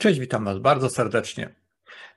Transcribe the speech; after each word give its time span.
Cześć, 0.00 0.20
witam 0.20 0.44
Was 0.44 0.58
bardzo 0.58 0.90
serdecznie. 0.90 1.54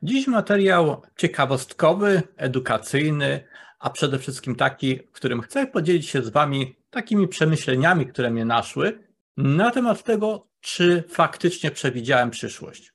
Dziś 0.03 0.27
materiał 0.27 1.01
ciekawostkowy, 1.17 2.21
edukacyjny, 2.37 3.47
a 3.79 3.89
przede 3.89 4.19
wszystkim 4.19 4.55
taki, 4.55 4.99
w 4.99 5.11
którym 5.11 5.41
chcę 5.41 5.67
podzielić 5.67 6.09
się 6.09 6.21
z 6.21 6.29
Wami 6.29 6.75
takimi 6.89 7.27
przemyśleniami, 7.27 8.07
które 8.07 8.31
mnie 8.31 8.45
naszły 8.45 8.99
na 9.37 9.71
temat 9.71 10.03
tego, 10.03 10.47
czy 10.61 11.03
faktycznie 11.09 11.71
przewidziałem 11.71 12.29
przyszłość. 12.29 12.93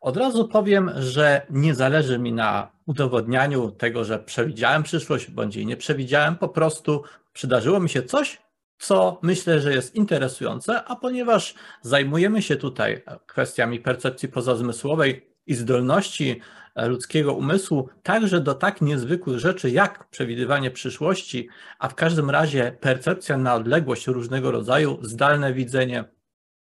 Od 0.00 0.16
razu 0.16 0.48
powiem, 0.48 0.90
że 0.96 1.46
nie 1.50 1.74
zależy 1.74 2.18
mi 2.18 2.32
na 2.32 2.72
udowodnianiu 2.86 3.70
tego, 3.70 4.04
że 4.04 4.18
przewidziałem 4.18 4.82
przyszłość 4.82 5.30
bądź 5.30 5.56
jej 5.56 5.66
nie 5.66 5.76
przewidziałem, 5.76 6.36
po 6.36 6.48
prostu 6.48 7.02
przydarzyło 7.32 7.80
mi 7.80 7.88
się 7.88 8.02
coś, 8.02 8.43
co 8.78 9.18
myślę, 9.22 9.60
że 9.60 9.72
jest 9.72 9.94
interesujące, 9.94 10.84
a 10.84 10.96
ponieważ 10.96 11.54
zajmujemy 11.82 12.42
się 12.42 12.56
tutaj 12.56 13.02
kwestiami 13.26 13.80
percepcji 13.80 14.28
pozazmysłowej 14.28 15.30
i 15.46 15.54
zdolności 15.54 16.40
ludzkiego 16.76 17.34
umysłu, 17.34 17.88
także 18.02 18.40
do 18.40 18.54
tak 18.54 18.80
niezwykłych 18.80 19.38
rzeczy 19.38 19.70
jak 19.70 20.08
przewidywanie 20.10 20.70
przyszłości, 20.70 21.48
a 21.78 21.88
w 21.88 21.94
każdym 21.94 22.30
razie 22.30 22.76
percepcja 22.80 23.38
na 23.38 23.54
odległość 23.54 24.06
różnego 24.06 24.50
rodzaju, 24.50 24.98
zdalne 25.02 25.52
widzenie 25.52 26.04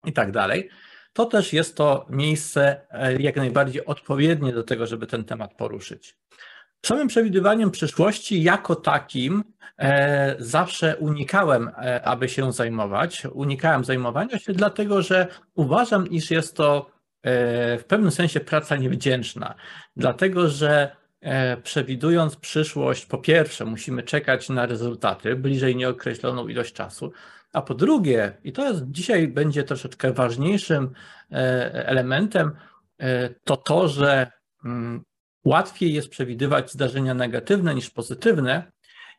i 0.04 0.12
tak 0.12 0.32
to 1.12 1.24
też 1.26 1.52
jest 1.52 1.76
to 1.76 2.06
miejsce 2.10 2.86
jak 3.18 3.36
najbardziej 3.36 3.84
odpowiednie 3.86 4.52
do 4.52 4.62
tego, 4.62 4.86
żeby 4.86 5.06
ten 5.06 5.24
temat 5.24 5.54
poruszyć. 5.54 6.16
Samym 6.86 7.08
przewidywaniem 7.08 7.70
przyszłości 7.70 8.42
jako 8.42 8.76
takim 8.76 9.44
e, 9.78 10.36
zawsze 10.38 10.96
unikałem, 10.96 11.68
e, 11.68 12.02
aby 12.04 12.28
się 12.28 12.52
zajmować. 12.52 13.26
Unikałem 13.32 13.84
zajmowania 13.84 14.38
się, 14.38 14.52
dlatego 14.52 15.02
że 15.02 15.26
uważam, 15.54 16.06
iż 16.06 16.30
jest 16.30 16.56
to 16.56 16.90
e, 17.22 17.78
w 17.78 17.84
pewnym 17.84 18.10
sensie 18.10 18.40
praca 18.40 18.76
niewdzięczna, 18.76 19.54
dlatego 19.96 20.48
że 20.48 20.96
e, 21.20 21.56
przewidując 21.56 22.36
przyszłość, 22.36 23.06
po 23.06 23.18
pierwsze 23.18 23.64
musimy 23.64 24.02
czekać 24.02 24.48
na 24.48 24.66
rezultaty 24.66 25.36
bliżej 25.36 25.76
nieokreśloną 25.76 26.48
ilość 26.48 26.72
czasu, 26.72 27.12
a 27.52 27.62
po 27.62 27.74
drugie, 27.74 28.32
i 28.44 28.52
to 28.52 28.68
jest 28.68 28.82
dzisiaj 28.86 29.28
będzie 29.28 29.64
troszeczkę 29.64 30.12
ważniejszym 30.12 30.92
e, 31.32 31.86
elementem, 31.86 32.56
e, 32.98 33.28
to 33.44 33.56
to, 33.56 33.88
że 33.88 34.30
mm, 34.64 35.04
Łatwiej 35.44 35.94
jest 35.94 36.08
przewidywać 36.08 36.72
zdarzenia 36.72 37.14
negatywne 37.14 37.74
niż 37.74 37.90
pozytywne 37.90 38.72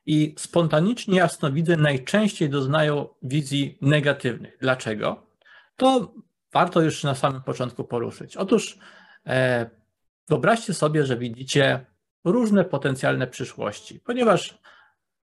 i 0.06 0.36
spontanicznie 0.38 1.17
jasnowidze 1.17 1.78
najczęściej 1.78 2.50
doznają 2.50 3.08
wizji 3.23 3.78
negatywnych. 3.81 4.58
Dlaczego? 4.61 5.28
To 5.76 6.14
warto 6.53 6.81
już 6.81 7.03
na 7.03 7.16
samym 7.16 7.42
początku 7.42 7.84
poruszyć. 7.84 8.38
Otóż 8.38 8.80
e, 9.28 9.70
wyobraźcie 10.28 10.73
sobie, 10.73 11.06
że 11.06 11.17
widzicie 11.17 11.86
różne 12.23 12.66
potencjalne 12.66 13.28
przyszłości, 13.28 14.00
ponieważ 14.00 14.59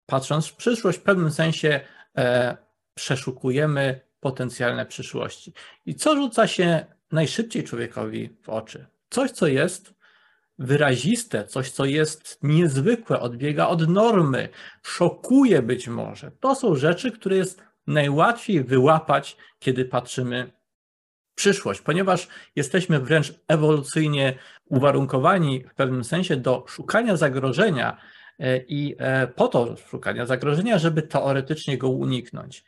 patrząc 0.06 0.48
w 0.48 0.56
przyszłość, 0.56 1.00
w 1.00 1.02
pewnym 1.04 1.32
sensie 1.32 1.80
e, 2.18 2.58
przeszukujemy 2.94 4.02
potencjalne 4.20 4.86
przyszłości. 4.86 5.54
I 5.86 5.96
co 5.96 6.16
rzuca 6.16 6.48
się 6.48 6.86
najszybciej 7.12 7.64
człowiekowi 7.64 8.30
w 8.42 8.50
oczy? 8.50 8.86
Coś, 9.10 9.32
co 9.32 9.48
jest 9.48 9.95
wyraziste, 10.60 11.46
coś, 11.46 11.72
co 11.72 11.86
jest 11.86 12.40
niezwykłe, 12.44 13.20
odbiega 13.20 13.68
od 13.68 13.90
normy, 13.90 14.50
szokuje 14.84 15.62
być 15.62 15.88
może. 15.88 16.32
To 16.40 16.56
są 16.56 16.76
rzeczy, 16.76 17.12
które 17.12 17.36
jest 17.36 17.64
najłatwiej 17.88 18.64
wyłapać, 18.64 19.38
kiedy 19.60 19.86
patrzymy 19.86 20.52
w 21.32 21.36
przyszłość, 21.36 21.82
ponieważ 21.82 22.28
jesteśmy 22.56 23.00
wręcz 23.00 23.34
ewolucyjnie 23.48 24.34
uwarunkowani 24.70 25.64
w 25.64 25.74
pewnym 25.74 26.04
sensie 26.04 26.38
do 26.38 26.66
szukania 26.68 27.16
zagrożenia 27.16 27.98
e, 28.40 28.58
i 28.58 28.96
e, 28.98 29.28
po 29.28 29.48
to 29.48 29.76
szukania 29.78 30.26
zagrożenia, 30.26 30.78
żeby 30.78 31.02
teoretycznie 31.02 31.78
go 31.78 31.90
uniknąć. 31.90 32.64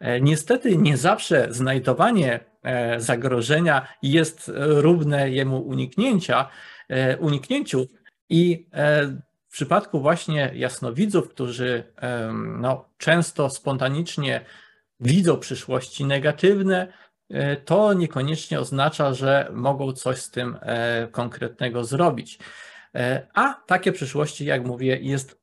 E, 0.00 0.20
niestety 0.20 0.76
nie 0.76 0.96
zawsze 0.96 1.46
znajdowanie 1.50 2.52
zagrożenia 2.96 3.86
jest 4.02 4.52
równe 4.54 5.30
jemu 5.30 5.60
uniknięcia, 5.60 6.48
uniknięciu. 7.20 7.86
I 8.28 8.66
e, 8.72 9.06
w 9.48 9.52
przypadku 9.52 10.00
właśnie 10.00 10.52
jasnowidzów, 10.54 11.28
którzy 11.28 11.84
no, 12.58 12.88
często 12.98 13.50
spontanicznie 13.50 14.44
widzą 15.00 15.36
przyszłości 15.36 16.04
negatywne, 16.04 16.92
e, 17.30 17.56
to 17.56 17.92
niekoniecznie 17.92 18.60
oznacza, 18.60 19.14
że 19.14 19.50
mogą 19.52 19.92
coś 19.92 20.18
z 20.18 20.30
tym 20.30 20.56
konkretnego 21.10 21.84
zrobić. 21.84 22.38
A 23.34 23.54
takie 23.66 23.92
przyszłości, 23.92 24.44
jak 24.44 24.66
mówię, 24.66 24.98
jest 25.00 25.40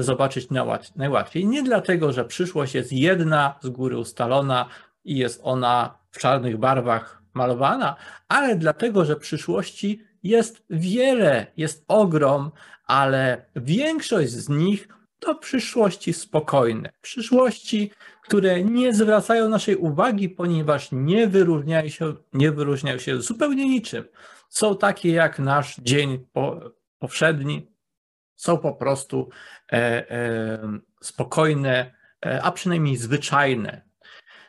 zobaczyć 0.00 0.48
najłatwiej. 0.96 1.46
Nie 1.46 1.62
dlatego, 1.62 2.12
że 2.12 2.24
przyszłość 2.24 2.74
jest 2.74 2.92
jedna, 2.92 3.58
z 3.62 3.68
góry 3.68 3.98
ustalona 3.98 4.68
i 5.04 5.16
jest 5.16 5.40
ona 5.42 5.98
w 6.10 6.18
czarnych 6.18 6.56
barwach 6.56 7.22
malowana, 7.34 7.96
ale 8.28 8.56
dlatego, 8.56 9.04
że 9.04 9.16
przyszłości 9.16 10.04
jest 10.22 10.64
wiele, 10.70 11.46
jest 11.56 11.84
ogrom, 11.88 12.50
ale 12.84 13.46
większość 13.56 14.30
z 14.30 14.48
nich 14.48 14.88
to 15.18 15.34
przyszłości 15.34 16.12
spokojne. 16.12 16.92
Przyszłości, 17.00 17.90
które 18.22 18.64
nie 18.64 18.94
zwracają 18.94 19.48
naszej 19.48 19.76
uwagi, 19.76 20.28
ponieważ 20.28 20.88
nie 20.92 21.26
wyróżniają 21.26 21.88
się, 21.88 22.14
nie 22.32 22.52
wyróżniają 22.52 22.98
się 22.98 23.22
zupełnie 23.22 23.68
niczym. 23.68 24.04
Są 24.48 24.76
takie 24.76 25.12
jak 25.12 25.38
nasz 25.38 25.76
dzień 25.76 26.26
powszedni, 26.98 27.72
są 28.36 28.58
po 28.58 28.72
prostu 28.72 29.28
e, 29.72 30.10
e, 30.10 30.80
spokojne, 31.02 31.94
e, 32.26 32.42
a 32.42 32.52
przynajmniej 32.52 32.96
zwyczajne. 32.96 33.82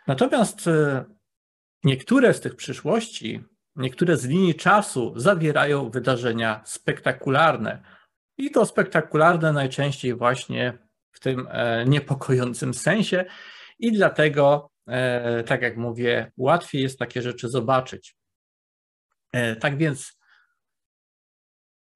Natomiast 0.08 0.68
e, 0.68 1.06
niektóre 1.84 2.34
z 2.34 2.42
tych 2.42 2.56
przyszłości 2.56 3.44
Niektóre 3.76 4.18
z 4.18 4.26
linii 4.26 4.56
czasu 4.56 5.14
zawierają 5.16 5.90
wydarzenia 5.90 6.62
spektakularne. 6.66 7.84
I 8.38 8.52
to 8.52 8.66
spektakularne 8.66 9.54
najczęściej 9.54 10.16
właśnie 10.16 10.78
w 11.12 11.20
tym 11.20 11.48
e, 11.50 11.86
niepokojącym 11.86 12.74
sensie, 12.74 13.26
i 13.80 13.92
dlatego, 13.92 14.72
e, 14.88 15.44
tak 15.44 15.62
jak 15.62 15.78
mówię, 15.78 16.32
łatwiej 16.38 16.82
jest 16.82 17.00
takie 17.00 17.22
rzeczy 17.22 17.50
zobaczyć. 17.50 18.16
E, 19.34 19.56
tak 19.56 19.78
więc 19.78 20.20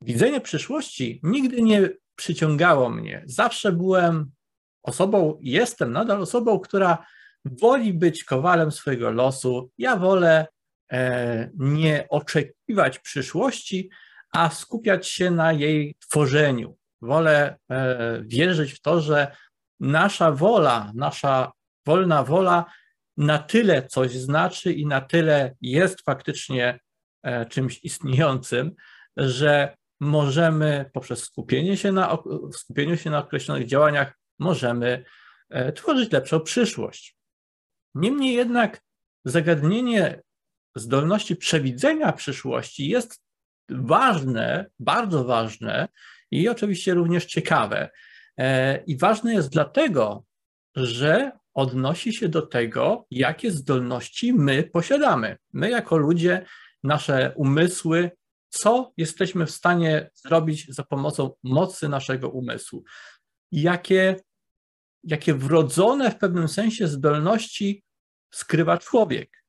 widzenie 0.02 0.42
przyszłości 0.42 1.20
nigdy 1.24 1.62
nie 1.62 1.90
przyciągało 2.16 2.90
mnie. 2.90 3.24
Zawsze 3.26 3.72
byłem 3.72 4.32
osobą, 4.84 5.40
jestem 5.42 5.92
nadal 5.92 6.22
osobą, 6.22 6.60
która 6.60 7.06
woli 7.46 7.94
być 7.94 8.24
kowalem 8.24 8.72
swojego 8.72 9.12
losu. 9.12 9.72
Ja 9.78 9.98
wolę 9.98 10.48
nie 11.58 12.06
oczekiwać 12.10 13.00
przyszłości, 13.00 13.90
a 14.32 14.50
skupiać 14.50 15.08
się 15.08 15.32
na 15.32 15.54
jej 15.54 15.96
tworzeniu. 16.00 16.78
Wolę 17.02 17.58
e, 17.70 18.22
wierzyć 18.22 18.74
w 18.74 18.82
to, 18.82 19.02
że 19.02 19.36
nasza 19.80 20.32
wola, 20.32 20.92
nasza 20.96 21.52
wolna 21.86 22.24
wola 22.24 22.66
na 23.18 23.40
tyle 23.40 23.88
coś 23.88 24.12
znaczy 24.12 24.74
i 24.74 24.86
na 24.86 25.02
tyle 25.02 25.56
jest 25.62 26.02
faktycznie 26.02 26.80
e, 27.24 27.46
czymś 27.46 27.80
istniejącym, 27.84 28.72
że 29.18 29.78
możemy 30.00 30.90
poprzez 30.94 31.24
skupienie 31.24 31.78
się 31.78 31.92
na, 31.92 32.18
skupieniu 32.54 32.98
się 32.98 33.10
na 33.10 33.20
określonych 33.20 33.68
działaniach, 33.68 34.14
możemy 34.40 35.04
tworzyć 35.76 36.12
lepszą 36.12 36.40
przyszłość. 36.40 37.18
Niemniej 37.96 38.34
jednak 38.34 38.82
zagadnienie 39.26 40.22
zdolności 40.76 41.36
przewidzenia 41.36 42.12
przyszłości 42.12 42.88
jest 42.88 43.22
ważne, 43.70 44.66
bardzo 44.80 45.24
ważne 45.24 45.88
i 46.32 46.50
oczywiście 46.50 46.94
również 46.94 47.26
ciekawe. 47.26 47.90
E, 48.38 48.78
I 48.84 48.98
ważne 48.98 49.34
jest 49.34 49.50
dlatego, 49.50 50.26
że 50.76 51.32
odnosi 51.54 52.14
się 52.14 52.30
do 52.30 52.42
tego, 52.42 53.08
jakie 53.12 53.52
zdolności 53.52 54.34
my 54.34 54.64
posiadamy. 54.64 55.38
My, 55.54 55.70
jako 55.70 55.98
ludzie, 55.98 56.46
nasze 56.84 57.34
umysły, 57.36 58.12
co 58.50 58.94
jesteśmy 58.98 59.46
w 59.46 59.52
stanie 59.52 60.10
zrobić 60.14 60.74
za 60.74 60.84
pomocą 60.84 61.32
mocy 61.44 61.90
naszego 61.90 62.30
umysłu. 62.30 62.84
Jakie, 63.52 64.16
jakie 65.04 65.34
wrodzone 65.34 66.12
w 66.12 66.18
pewnym 66.18 66.48
sensie 66.48 66.88
zdolności 66.88 67.84
skrywa 68.34 68.78
człowiek. 68.78 69.45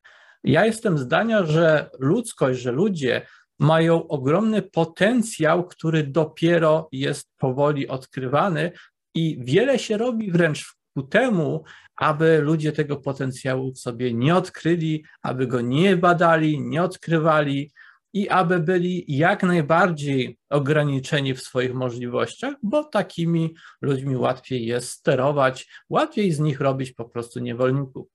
Ja 0.46 0.66
jestem 0.66 0.98
zdania, 0.98 1.46
że 1.46 1.90
ludzkość, 1.98 2.60
że 2.60 2.72
ludzie 2.72 3.26
mają 3.58 4.08
ogromny 4.08 4.62
potencjał, 4.62 5.66
który 5.66 6.02
dopiero 6.02 6.88
jest 6.92 7.30
powoli 7.36 7.88
odkrywany 7.88 8.72
i 9.14 9.38
wiele 9.40 9.78
się 9.78 9.96
robi 9.96 10.32
wręcz 10.32 10.74
ku 10.94 11.02
temu, 11.02 11.64
aby 11.96 12.40
ludzie 12.40 12.72
tego 12.72 12.96
potencjału 12.96 13.74
sobie 13.74 14.14
nie 14.14 14.36
odkryli, 14.36 15.04
aby 15.22 15.46
go 15.46 15.60
nie 15.60 15.96
badali, 15.96 16.60
nie 16.60 16.82
odkrywali, 16.82 17.72
i 18.12 18.28
aby 18.28 18.60
byli 18.60 19.04
jak 19.08 19.42
najbardziej 19.42 20.38
ograniczeni 20.50 21.34
w 21.34 21.42
swoich 21.42 21.74
możliwościach, 21.74 22.54
bo 22.62 22.84
takimi 22.84 23.54
ludźmi 23.82 24.16
łatwiej 24.16 24.66
jest 24.66 24.90
sterować, 24.90 25.68
łatwiej 25.90 26.32
z 26.32 26.40
nich 26.40 26.60
robić 26.60 26.92
po 26.92 27.04
prostu 27.04 27.40
niewolników. 27.40 28.08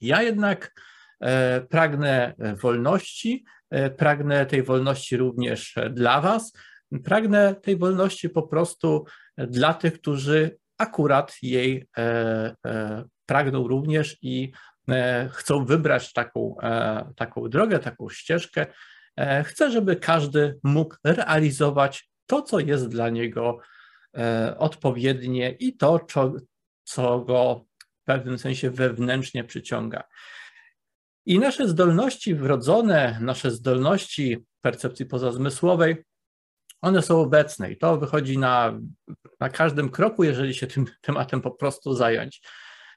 Ja 0.00 0.22
jednak 0.22 0.72
pragnę 1.68 2.34
wolności, 2.38 3.44
e, 3.70 3.90
pragnę 3.90 4.46
tej 4.46 4.62
wolności 4.62 5.16
również 5.16 5.74
dla 5.90 6.20
Was, 6.20 6.52
pragnę 7.04 7.54
tej 7.54 7.76
wolności 7.76 8.28
po 8.28 8.42
prostu 8.42 9.04
dla 9.36 9.74
tych, 9.74 10.00
którzy 10.00 10.58
akurat 10.78 11.36
jej 11.42 11.88
e, 11.98 13.04
pragną 13.26 13.68
również 13.68 14.16
i 14.22 14.52
chcą 15.30 15.64
wybrać 15.64 16.12
taką, 16.12 16.56
taką 17.16 17.48
drogę, 17.48 17.78
taką 17.78 18.08
ścieżkę. 18.08 18.66
Chcę, 19.44 19.70
żeby 19.70 19.96
każdy 19.96 20.58
mógł 20.64 20.96
realizować 21.04 22.10
to, 22.26 22.42
co 22.42 22.60
jest 22.60 22.88
dla 22.88 23.08
niego 23.08 23.58
odpowiednie 24.58 25.50
i 25.50 25.76
to, 25.76 26.06
co 26.84 27.20
go 27.20 27.64
pewnym 28.04 28.38
sensie 28.38 28.70
wewnętrznie 28.70 29.44
przyciąga. 29.44 30.04
I 31.26 31.38
nasze 31.38 31.68
zdolności 31.68 32.34
wrodzone, 32.34 33.18
nasze 33.20 33.50
zdolności 33.50 34.38
percepcji 34.60 35.06
pozazmysłowej, 35.06 36.04
one 36.80 37.02
są 37.02 37.20
obecne 37.20 37.72
i 37.72 37.76
to 37.78 37.98
wychodzi 37.98 38.38
na, 38.38 38.80
na 39.40 39.48
każdym 39.48 39.90
kroku, 39.90 40.24
jeżeli 40.24 40.54
się 40.54 40.66
tym 40.66 40.84
tematem 41.00 41.40
po 41.40 41.50
prostu 41.50 41.94
zająć. 41.94 42.42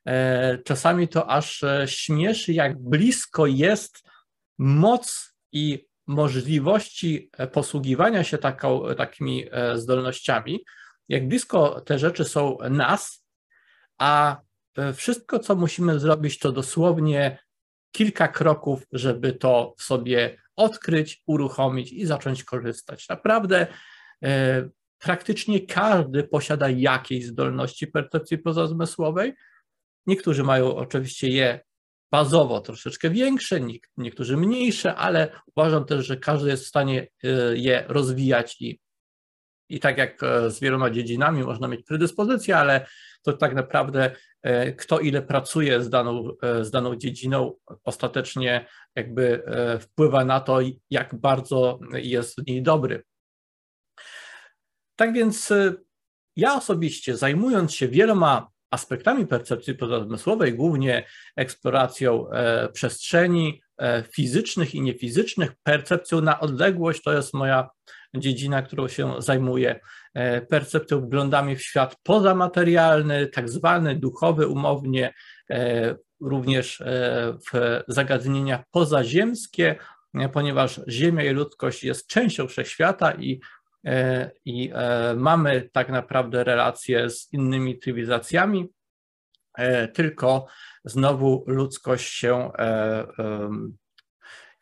E, 0.08 0.58
czasami 0.58 1.08
to 1.08 1.30
aż 1.30 1.64
e, 1.64 1.88
śmieszy, 1.88 2.54
jak 2.54 2.80
blisko 2.80 3.46
jest 3.46 4.04
moc 4.58 5.34
i 5.52 5.88
możliwości 6.08 7.30
e, 7.38 7.48
posługiwania 7.48 8.24
się 8.24 8.38
taką, 8.38 8.96
takimi 8.98 9.46
zdolnościami, 9.76 10.64
jak 11.10 11.28
blisko 11.28 11.82
te 11.82 12.00
rzeczy 12.00 12.26
są 12.26 12.58
nas, 12.70 13.26
a 13.98 14.38
wszystko, 14.96 15.40
co 15.40 15.56
musimy 15.56 16.00
zrobić, 16.00 16.40
to 16.40 16.52
dosłownie 16.52 17.43
kilka 17.96 18.28
kroków, 18.28 18.84
żeby 18.92 19.34
to 19.34 19.76
sobie 19.78 20.38
odkryć, 20.56 21.24
uruchomić 21.26 21.94
i 21.94 22.06
zacząć 22.06 22.44
korzystać. 22.44 23.10
Naprawdę 23.10 23.68
e, 24.24 24.70
praktycznie 25.00 25.66
każdy 25.68 26.24
posiada 26.24 26.70
jakieś 26.70 27.26
zdolności 27.26 27.88
percepcji 27.88 28.38
pozazmysłowej. 28.38 29.34
Niektórzy 30.08 30.44
mają 30.44 30.76
oczywiście 30.76 31.30
je 31.30 31.60
bazowo 32.12 32.62
troszeczkę 32.62 33.10
większe, 33.10 33.60
niektórzy 33.98 34.38
mniejsze, 34.38 34.96
ale 34.96 35.40
uważam 35.56 35.86
też, 35.86 36.06
że 36.06 36.18
każdy 36.18 36.50
jest 36.50 36.64
w 36.64 36.68
stanie 36.68 37.08
e, 37.24 37.28
je 37.58 37.86
rozwijać 37.88 38.62
i, 38.62 38.80
i 39.70 39.80
tak 39.80 39.98
jak 39.98 40.20
z 40.48 40.60
wieloma 40.60 40.90
dziedzinami 40.90 41.44
można 41.44 41.68
mieć 41.68 41.84
predyspozycję, 41.86 42.58
ale 42.58 42.88
to 43.22 43.34
tak 43.34 43.56
naprawdę 43.56 44.06
e, 44.06 44.16
kto 44.78 45.00
ile 45.00 45.22
pracuje 45.22 45.82
z 45.82 45.90
daną, 45.90 46.32
e, 46.42 46.66
z 46.66 46.72
daną 46.72 46.96
dziedziną, 46.96 47.54
ostatecznie 47.84 48.68
jakby 48.96 49.46
e, 49.46 49.80
wpływa 49.80 50.26
na 50.26 50.40
to, 50.40 50.60
jak 50.90 51.16
bardzo 51.16 51.80
jest 51.94 52.42
w 52.42 52.48
niej 52.48 52.62
dobry. 52.62 53.04
Tak 54.96 55.14
więc 55.14 55.54
ja 56.36 56.56
osobiście, 56.56 57.18
zajmując 57.18 57.74
się 57.74 57.88
wieloma 57.88 58.48
aspektami 58.72 59.28
percepcji 59.28 59.76
pozazmysłowej, 59.76 60.54
głównie 60.54 61.06
eksploracją 61.36 62.26
przestrzeni 62.74 63.62
fizycznych 64.12 64.76
i 64.76 64.82
niefizycznych, 64.82 65.52
percepcją 65.64 66.22
na 66.22 66.40
odległość 66.40 67.02
to 67.02 67.14
jest 67.14 67.34
moja 67.34 67.70
dziedzina, 68.16 68.62
którą 68.62 68.88
się 68.88 69.16
zajmuję, 69.18 69.80
e, 70.14 70.42
percepcją 70.42 71.02
wglądami 71.02 71.56
w 71.56 71.62
świat 71.64 71.96
pozamaterialny, 72.04 73.28
tak 73.28 73.50
zwany 73.50 73.96
duchowy 73.96 74.48
umownie, 74.48 75.14
e, 75.50 75.96
również 76.22 76.82
e, 76.82 76.86
w 77.52 77.82
zagadnienia 77.88 78.64
pozaziemskie, 78.72 79.76
ponieważ 80.34 80.82
Ziemia 80.90 81.24
i 81.24 81.30
ludzkość 81.30 81.84
jest 81.84 82.08
częścią 82.08 82.48
wszechświata 82.48 83.14
i, 83.14 83.40
i 84.46 84.72
mamy 85.16 85.70
tak 85.72 85.90
naprawdę 85.90 86.44
relacje 86.44 87.10
z 87.10 87.34
innymi 87.34 87.80
cywilizacjami, 87.80 88.70
tylko 89.94 90.46
znowu 90.86 91.44
ludzkość 91.48 92.14
się 92.14 92.52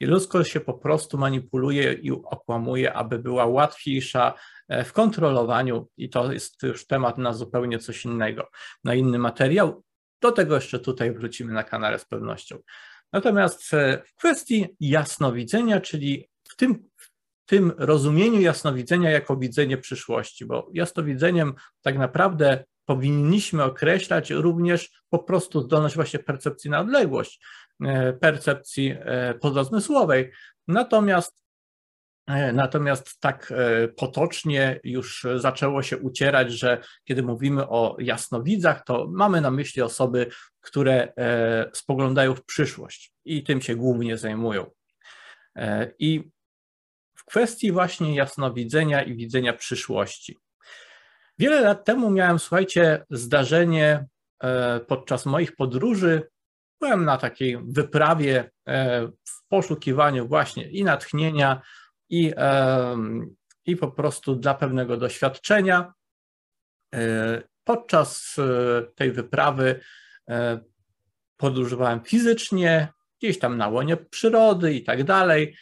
i 0.01 0.05
ludzkość 0.05 0.51
się 0.51 0.59
po 0.59 0.73
prostu 0.73 1.17
manipuluje 1.17 1.93
i 1.93 2.11
okłamuje, 2.11 2.93
aby 2.93 3.19
była 3.19 3.45
łatwiejsza 3.45 4.33
e, 4.67 4.83
w 4.83 4.93
kontrolowaniu 4.93 5.87
i 5.97 6.09
to 6.09 6.33
jest 6.33 6.63
już 6.63 6.87
temat 6.87 7.17
na 7.17 7.33
zupełnie 7.33 7.79
coś 7.79 8.05
innego, 8.05 8.49
na 8.83 8.95
inny 8.95 9.19
materiał. 9.19 9.83
Do 10.21 10.31
tego 10.31 10.55
jeszcze 10.55 10.79
tutaj 10.79 11.11
wrócimy 11.11 11.53
na 11.53 11.63
kanale 11.63 11.99
z 11.99 12.05
pewnością. 12.05 12.57
Natomiast 13.13 13.73
e, 13.73 14.03
w 14.05 14.15
kwestii 14.15 14.67
jasnowidzenia, 14.79 15.81
czyli 15.81 16.29
w 16.49 16.55
tym, 16.55 16.89
w 16.97 17.09
tym 17.45 17.73
rozumieniu 17.77 18.41
jasnowidzenia 18.41 19.09
jako 19.09 19.37
widzenie 19.37 19.77
przyszłości, 19.77 20.45
bo 20.45 20.69
jasnowidzeniem 20.73 21.53
tak 21.81 21.97
naprawdę 21.97 22.63
powinniśmy 22.85 23.63
określać 23.63 24.29
również 24.29 25.03
po 25.09 25.19
prostu 25.19 25.61
zdolność 25.61 25.95
właśnie 25.95 26.19
percepcji 26.19 26.69
na 26.69 26.79
odległość, 26.79 27.45
percepcji 28.19 28.95
e, 28.99 29.33
pozazmysłowej. 29.33 30.31
Natomiast 30.67 31.43
e, 32.27 32.53
Natomiast 32.53 33.19
tak 33.19 33.53
potocznie 33.97 34.79
już 34.83 35.27
zaczęło 35.35 35.83
się 35.83 35.97
ucierać, 35.97 36.51
że 36.51 36.81
kiedy 37.03 37.23
mówimy 37.23 37.67
o 37.69 37.95
jasnowidzach, 37.99 38.83
to 38.85 39.07
mamy 39.11 39.41
na 39.41 39.51
myśli 39.51 39.81
osoby, 39.81 40.27
które 40.61 41.13
spoglądają 41.73 42.35
w 42.35 42.45
przyszłość 42.45 43.13
i 43.25 43.43
tym 43.43 43.61
się 43.61 43.75
głównie 43.75 44.17
zajmują. 44.17 44.71
I 45.99 46.29
w 47.15 47.25
kwestii 47.25 47.71
właśnie 47.71 48.15
jasnowidzenia 48.15 49.03
i 49.03 49.15
widzenia 49.15 49.53
przyszłości. 49.53 50.37
Wiele 51.39 51.61
lat 51.61 51.85
temu 51.85 52.09
miałem, 52.09 52.39
słuchajcie, 52.39 53.05
zdarzenie 53.09 54.05
podczas 54.87 55.25
moich 55.25 55.55
podróży 55.55 56.30
byłem 56.81 57.05
na 57.05 57.17
takiej 57.17 57.57
wyprawie 57.63 58.51
e, 58.67 59.07
w 59.07 59.47
poszukiwaniu 59.47 60.27
właśnie 60.27 60.69
i 60.69 60.83
natchnienia, 60.83 61.61
i, 62.09 62.33
i 63.65 63.75
po 63.75 63.91
prostu 63.91 64.35
dla 64.35 64.53
pewnego 64.53 64.97
doświadczenia. 64.97 65.93
E, 66.95 67.41
podczas 67.63 68.35
e, 68.39 68.83
tej 68.95 69.11
wyprawy 69.11 69.79
podróżowałem 71.37 72.03
fizycznie, 72.03 72.87
gdzieś 73.21 73.39
tam 73.39 73.57
na 73.57 73.67
łonie 73.67 73.97
przyrody 73.97 74.73
i 74.73 74.83
tak 74.83 75.03
dalej, 75.03 75.55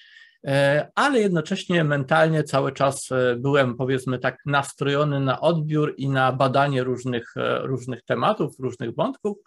ale 0.95 1.19
jednocześnie 1.19 1.83
mentalnie 1.83 2.43
cały 2.43 2.71
czas 2.71 3.09
byłem, 3.37 3.75
powiedzmy 3.77 4.19
tak, 4.19 4.37
nastrojony 4.45 5.19
na 5.19 5.41
odbiór 5.41 5.93
i 5.97 6.09
na 6.09 6.31
badanie 6.31 6.83
różnych, 6.83 7.33
różnych 7.61 8.03
tematów, 8.03 8.59
różnych 8.59 8.95
wątków. 8.95 9.37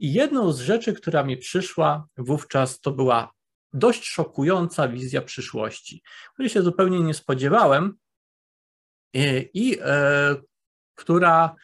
I 0.00 0.12
jedną 0.12 0.52
z 0.52 0.60
rzeczy, 0.60 0.92
która 0.92 1.22
mi 1.22 1.36
przyszła 1.36 2.06
wówczas, 2.16 2.80
to 2.80 2.90
była 2.90 3.32
dość 3.72 4.04
szokująca 4.04 4.88
wizja 4.88 5.22
przyszłości, 5.22 6.02
której 6.32 6.50
się 6.50 6.62
zupełnie 6.62 7.00
nie 7.00 7.14
spodziewałem 7.14 7.94
i, 9.14 9.50
i 9.54 9.78
e, 9.80 10.36
która, 10.94 11.54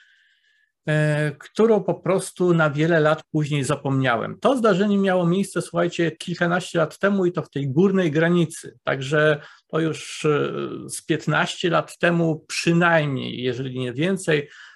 e, 0.89 1.33
którą 1.39 1.83
po 1.83 1.95
prostu 1.95 2.55
na 2.55 2.71
wiele 2.71 3.01
lat 3.01 3.23
później 3.33 3.65
zapomniałem. 3.65 4.39
To 4.41 4.57
zdarzenie 4.57 4.99
miało 4.99 5.27
miejsce, 5.27 5.63
słuchajcie, 5.63 6.11
kilkanaście 6.11 6.79
lat 6.79 6.99
temu 6.99 7.27
i 7.27 7.33
to 7.33 7.43
w 7.43 7.51
tej 7.51 7.69
górnej 7.69 8.11
granicy, 8.11 8.79
także 8.85 9.41
to 9.67 9.81
już 9.81 10.25
e, 10.25 10.51
z 10.89 11.03
15 11.03 11.71
lat 11.71 11.99
temu 11.99 12.45
przynajmniej, 12.49 13.43
jeżeli 13.43 13.79
nie 13.79 13.93
więcej, 13.93 14.49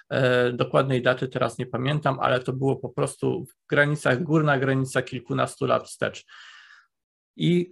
dokładnej 0.53 1.01
daty 1.01 1.27
teraz 1.27 1.57
nie 1.57 1.65
pamiętam, 1.65 2.19
ale 2.19 2.39
to 2.39 2.53
było 2.53 2.75
po 2.75 2.89
prostu 2.89 3.45
w 3.45 3.67
granicach, 3.69 4.23
górna 4.23 4.59
granica 4.59 5.01
kilkunastu 5.01 5.65
lat 5.65 5.87
wstecz. 5.87 6.25
I 7.37 7.69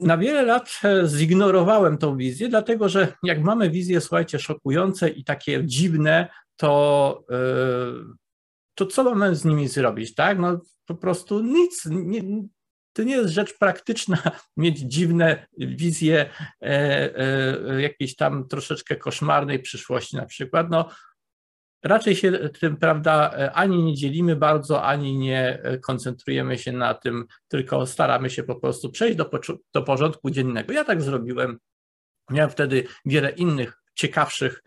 na 0.00 0.18
wiele 0.18 0.42
lat 0.42 0.80
e, 0.84 1.06
zignorowałem 1.06 1.98
tą 1.98 2.16
wizję, 2.16 2.48
dlatego 2.48 2.88
że 2.88 3.12
jak 3.22 3.42
mamy 3.42 3.70
wizje, 3.70 4.00
słuchajcie, 4.00 4.38
szokujące 4.38 5.08
i 5.08 5.24
takie 5.24 5.64
dziwne, 5.64 6.28
to, 6.56 7.24
e, 7.30 7.36
to 8.74 8.86
co 8.86 9.04
mamy 9.04 9.34
z 9.34 9.44
nimi 9.44 9.68
zrobić, 9.68 10.14
tak? 10.14 10.38
No 10.38 10.60
po 10.86 10.94
prostu 10.94 11.42
nic. 11.42 11.86
Nie, 11.90 12.22
to 12.92 13.02
nie 13.02 13.16
jest 13.16 13.30
rzecz 13.30 13.58
praktyczna 13.58 14.18
mieć 14.56 14.78
dziwne 14.78 15.46
wizje 15.58 16.30
e, 16.62 16.68
e, 17.16 17.82
jakiejś 17.82 18.16
tam 18.16 18.48
troszeczkę 18.48 18.96
koszmarnej 18.96 19.58
przyszłości 19.58 20.16
na 20.16 20.26
przykład. 20.26 20.70
No, 20.70 20.88
raczej 21.82 22.16
się 22.16 22.32
tym, 22.60 22.76
prawda, 22.76 23.30
ani 23.54 23.82
nie 23.82 23.94
dzielimy 23.94 24.36
bardzo, 24.36 24.84
ani 24.84 25.18
nie 25.18 25.62
koncentrujemy 25.82 26.58
się 26.58 26.72
na 26.72 26.94
tym, 26.94 27.24
tylko 27.48 27.86
staramy 27.86 28.30
się 28.30 28.42
po 28.42 28.54
prostu 28.54 28.90
przejść 28.90 29.16
do, 29.16 29.30
do 29.74 29.82
porządku 29.82 30.30
dziennego. 30.30 30.72
Ja 30.72 30.84
tak 30.84 31.02
zrobiłem. 31.02 31.58
Miałem 32.30 32.50
wtedy 32.50 32.84
wiele 33.04 33.30
innych 33.30 33.82
ciekawszych, 33.94 34.62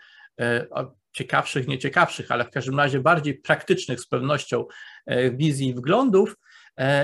ciekawszych, 1.11 1.67
nieciekawszych, 1.67 2.31
ale 2.31 2.45
w 2.45 2.49
każdym 2.49 2.77
razie 2.77 2.99
bardziej 2.99 3.35
praktycznych 3.35 3.99
z 3.99 4.07
pewnością 4.07 4.65
wizji 5.31 5.67
i 5.67 5.73
wglądów 5.73 6.35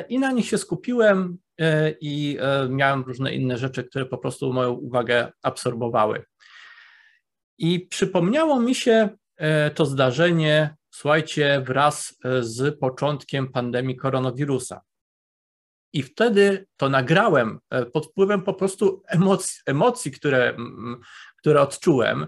i 0.09 0.19
na 0.19 0.31
nich 0.31 0.45
się 0.45 0.57
skupiłem 0.57 1.37
i 2.01 2.37
miałem 2.69 3.03
różne 3.03 3.33
inne 3.35 3.57
rzeczy, 3.57 3.83
które 3.83 4.05
po 4.05 4.17
prostu 4.17 4.53
moją 4.53 4.71
uwagę 4.71 5.31
absorbowały. 5.43 6.25
I 7.57 7.79
przypomniało 7.79 8.59
mi 8.59 8.75
się 8.75 8.91
e, 8.91 9.17
to 9.75 9.86
zdarzenie, 9.86 10.75
słuchajcie, 10.91 11.63
wraz 11.67 12.17
e, 12.25 12.44
z 12.44 12.79
początkiem 12.79 13.51
pandemii 13.51 13.96
koronawirusa. 13.96 14.82
I 15.94 16.03
wtedy 16.03 16.65
to 16.77 16.89
nagrałem 16.89 17.60
e, 17.70 17.86
pod 17.86 18.06
wpływem 18.06 18.41
po 18.41 18.53
prostu 18.53 19.03
emocji, 19.08 19.62
emocji 19.65 20.12
które, 20.12 20.58
które 21.38 21.62
odczułem, 21.62 22.27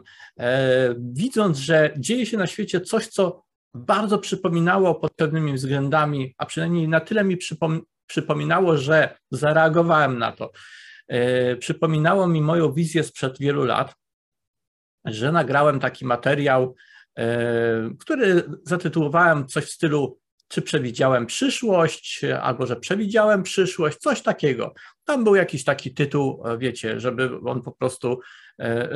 widząc, 0.98 1.58
że 1.58 1.94
dzieje 1.98 2.26
się 2.26 2.38
na 2.38 2.48
świecie 2.48 2.82
coś, 2.82 3.08
co 3.08 3.44
bardzo 3.74 4.18
przypominało 4.18 4.96
pod 4.96 5.14
pewnymi 5.14 5.54
względami, 5.54 6.36
a 6.38 6.46
przynajmniej 6.46 6.88
na 6.88 7.00
tyle 7.00 7.24
mi 7.24 7.38
przypom 7.38 7.82
przypominało, 8.08 8.78
że 8.78 9.18
zareagowałem 9.32 10.20
na 10.20 10.32
to. 10.32 10.52
Przypominało 11.60 12.28
mi 12.28 12.42
moją 12.42 12.74
wizję 12.74 13.04
sprzed 13.04 13.40
wielu 13.40 13.66
lat, 13.66 13.96
że 15.06 15.32
nagrałem 15.32 15.80
taki 15.80 16.06
materiał, 16.06 16.64
e, 16.64 16.99
który 18.00 18.44
zatytułowałem 18.64 19.48
coś 19.48 19.66
w 19.66 19.72
stylu 19.72 20.20
czy 20.50 20.62
przewidziałem 20.62 21.26
przyszłość, 21.26 22.22
albo 22.42 22.66
że 22.66 22.76
przewidziałem 22.76 23.44
przyszłość, 23.44 23.98
coś 23.98 24.22
takiego. 24.22 24.74
Tam 25.06 25.24
był 25.24 25.36
jakiś 25.36 25.64
taki 25.64 25.94
tytuł, 25.94 26.44
e, 26.48 26.58
wiecie, 26.58 27.00
żeby 27.00 27.40
on 27.46 27.62
po 27.62 27.72
prostu 27.72 28.20
e, 28.60 28.90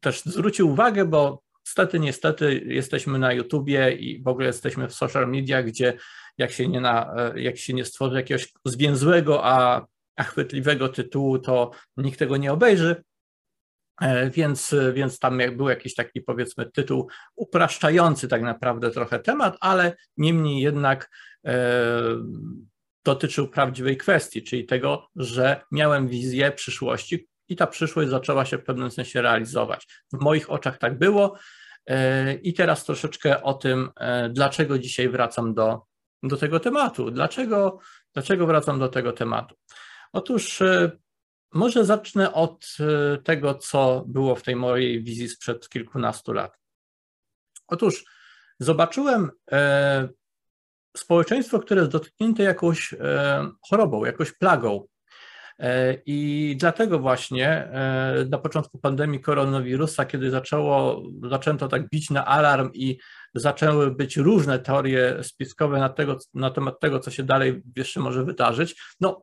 też 0.00 0.22
zwrócił 0.22 0.70
uwagę, 0.70 1.04
bo 1.04 1.42
niestety, 1.66 2.00
niestety 2.00 2.64
jesteśmy 2.66 3.18
na 3.18 3.32
YouTubie 3.32 3.92
i 3.92 4.22
w 4.22 4.28
ogóle 4.28 4.46
jesteśmy 4.46 4.88
w 4.88 4.94
social 4.94 5.28
media, 5.28 5.62
gdzie 5.62 5.94
jak 6.38 6.52
się 6.52 6.68
nie, 6.68 6.80
na, 6.80 7.14
jak 7.36 7.58
się 7.58 7.74
nie 7.74 7.84
stworzy 7.84 8.16
jakiegoś 8.16 8.52
zwięzłego, 8.64 9.44
a, 9.44 9.86
a 10.16 10.22
chwytliwego 10.22 10.88
tytułu, 10.88 11.38
to 11.38 11.70
nikt 11.96 12.18
tego 12.18 12.36
nie 12.36 12.52
obejrzy. 12.52 13.02
E, 14.00 14.30
więc, 14.30 14.74
więc 14.92 15.18
tam 15.18 15.40
był 15.52 15.68
jakiś 15.68 15.94
taki 15.94 16.20
powiedzmy 16.20 16.70
tytuł 16.70 17.08
upraszczający 17.36 18.28
tak 18.28 18.42
naprawdę 18.42 18.90
trochę 18.90 19.18
temat, 19.18 19.56
ale 19.60 19.96
niemniej 20.16 20.62
jednak 20.62 21.10
e, 21.46 21.52
dotyczył 23.04 23.48
prawdziwej 23.48 23.96
kwestii, 23.96 24.42
czyli 24.42 24.66
tego, 24.66 25.08
że 25.16 25.60
miałem 25.72 26.08
wizję 26.08 26.52
przyszłości 26.52 27.28
i 27.48 27.56
ta 27.56 27.66
przyszłość 27.66 28.10
zaczęła 28.10 28.44
się 28.44 28.58
w 28.58 28.64
pewnym 28.64 28.90
sensie 28.90 29.22
realizować. 29.22 29.86
W 30.12 30.20
moich 30.20 30.50
oczach 30.50 30.78
tak 30.78 30.98
było 30.98 31.38
e, 31.86 32.34
i 32.34 32.54
teraz 32.54 32.84
troszeczkę 32.84 33.42
o 33.42 33.54
tym, 33.54 33.90
dlaczego 34.30 34.78
dzisiaj 34.78 35.08
wracam 35.08 35.54
do, 35.54 35.82
do 36.22 36.36
tego 36.36 36.60
tematu. 36.60 37.10
Dlaczego, 37.10 37.78
dlaczego 38.14 38.46
wracam 38.46 38.78
do 38.78 38.88
tego 38.88 39.12
tematu? 39.12 39.54
Otóż 40.12 40.62
może 41.52 41.84
zacznę 41.84 42.32
od 42.32 42.76
e, 42.80 43.18
tego, 43.18 43.54
co 43.54 44.04
było 44.06 44.34
w 44.36 44.42
tej 44.42 44.56
mojej 44.56 45.02
wizji 45.02 45.28
sprzed 45.28 45.68
kilkunastu 45.68 46.32
lat. 46.32 46.58
Otóż 47.68 48.04
zobaczyłem 48.58 49.30
e, 49.52 50.08
społeczeństwo, 50.96 51.58
które 51.58 51.80
jest 51.80 51.92
dotknięte 51.92 52.42
jakąś 52.42 52.92
e, 52.92 53.50
chorobą, 53.68 54.04
jakąś 54.04 54.32
plagą. 54.32 54.86
I 56.06 56.56
dlatego 56.60 56.98
właśnie 56.98 57.68
na 58.30 58.38
początku 58.38 58.78
pandemii 58.78 59.20
koronawirusa, 59.20 60.04
kiedy 60.04 60.30
zaczęło, 60.30 61.02
zaczęto 61.30 61.68
tak 61.68 61.88
bić 61.88 62.10
na 62.10 62.26
alarm 62.26 62.70
i 62.74 62.98
zaczęły 63.34 63.90
być 63.94 64.16
różne 64.16 64.58
teorie 64.58 65.18
spiskowe 65.22 65.78
na, 65.78 65.88
tego, 65.88 66.18
na 66.34 66.50
temat 66.50 66.80
tego, 66.80 67.00
co 67.00 67.10
się 67.10 67.22
dalej 67.22 67.62
jeszcze 67.76 68.00
może 68.00 68.24
wydarzyć, 68.24 68.82
no 69.00 69.22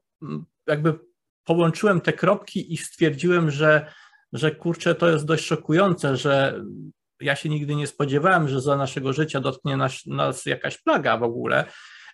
jakby 0.68 1.00
połączyłem 1.48 2.02
te 2.02 2.14
kropki 2.14 2.74
i 2.74 2.78
stwierdziłem, 2.78 3.52
że, 3.52 3.92
że 4.34 4.56
kurczę, 4.56 4.96
to 4.96 5.10
jest 5.10 5.26
dość 5.26 5.46
szokujące, 5.46 6.18
że 6.18 6.62
ja 7.22 7.36
się 7.36 7.50
nigdy 7.50 7.76
nie 7.76 7.88
spodziewałem, 7.88 8.48
że 8.48 8.62
za 8.62 8.78
naszego 8.78 9.14
życia 9.14 9.40
dotknie 9.40 9.78
nas, 9.78 10.06
nas 10.06 10.46
jakaś 10.46 10.78
plaga 10.78 11.18
w 11.18 11.24
ogóle, 11.24 11.66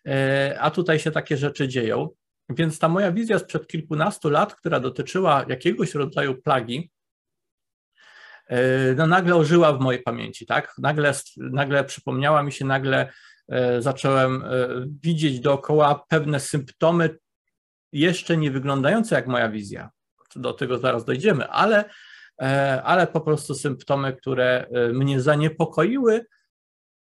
e, 0.08 0.58
a 0.60 0.72
tutaj 0.72 1.00
się 1.00 1.12
takie 1.12 1.38
rzeczy 1.38 1.68
dzieją. 1.68 2.10
Więc 2.50 2.80
ta 2.80 2.90
moja 2.90 3.12
wizja 3.12 3.40
sprzed 3.40 3.68
kilkunastu 3.68 4.30
lat, 4.30 4.56
która 4.56 4.80
dotyczyła 4.80 5.46
jakiegoś 5.50 5.96
rodzaju 5.96 6.42
plagi, 6.42 6.92
e, 8.48 8.94
no 8.96 9.08
nagle 9.08 9.36
ożyła 9.36 9.74
w 9.74 9.80
mojej 9.80 10.04
pamięci, 10.04 10.46
tak? 10.46 10.74
Nagle, 10.78 11.14
nagle 11.38 11.84
przypomniała 11.84 12.44
mi 12.44 12.52
się, 12.52 12.66
nagle 12.66 13.12
e, 13.50 13.82
zacząłem 13.82 14.44
widzieć 15.04 15.40
dookoła 15.40 16.06
pewne 16.10 16.40
symptomy 16.40 17.18
jeszcze 17.94 18.38
nie 18.38 18.52
wyglądające 18.52 19.16
jak 19.16 19.28
moja 19.28 19.50
wizja, 19.50 19.90
do 20.36 20.54
tego 20.54 20.78
zaraz 20.78 21.06
dojdziemy, 21.06 21.48
ale, 21.48 21.86
e, 22.42 22.84
ale 22.84 23.08
po 23.08 23.22
prostu 23.22 23.56
symptomy, 23.56 24.14
które 24.14 24.68
e, 24.72 24.94
mnie 24.94 25.22
zaniepokoiły, 25.22 26.26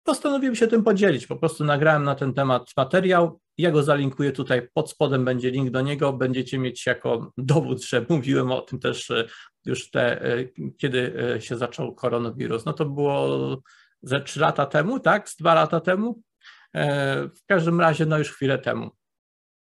postanowiłem 0.02 0.54
się 0.54 0.66
tym 0.66 0.84
podzielić. 0.84 1.26
Po 1.26 1.36
prostu 1.36 1.64
nagrałem 1.64 2.04
na 2.04 2.14
ten 2.14 2.34
temat 2.34 2.70
materiał. 2.76 3.40
Ja 3.58 3.70
go 3.70 3.82
zalinkuję 3.82 4.32
tutaj 4.32 4.68
pod 4.74 4.90
spodem, 4.90 5.24
będzie 5.24 5.50
link 5.50 5.70
do 5.70 5.80
niego. 5.80 6.12
Będziecie 6.12 6.58
mieć 6.58 6.86
jako 6.86 7.32
dowód, 7.36 7.84
że 7.84 8.06
mówiłem 8.08 8.52
o 8.52 8.60
tym 8.60 8.78
też 8.78 9.10
e, 9.10 9.26
już 9.64 9.90
te, 9.90 10.22
kiedy 10.78 11.14
się 11.40 11.56
zaczął 11.56 11.94
koronawirus. 11.94 12.64
No 12.64 12.72
to 12.72 12.84
było 12.84 13.62
ze 14.02 14.20
trzy 14.20 14.40
lata 14.40 14.66
temu, 14.66 15.00
tak? 15.00 15.28
Z 15.28 15.36
dwa 15.36 15.54
lata 15.54 15.80
temu. 15.80 16.22
W 17.36 17.46
każdym 17.46 17.80
razie, 17.80 18.06
no 18.06 18.18
już 18.18 18.32
chwilę 18.32 18.58
temu 18.58 18.90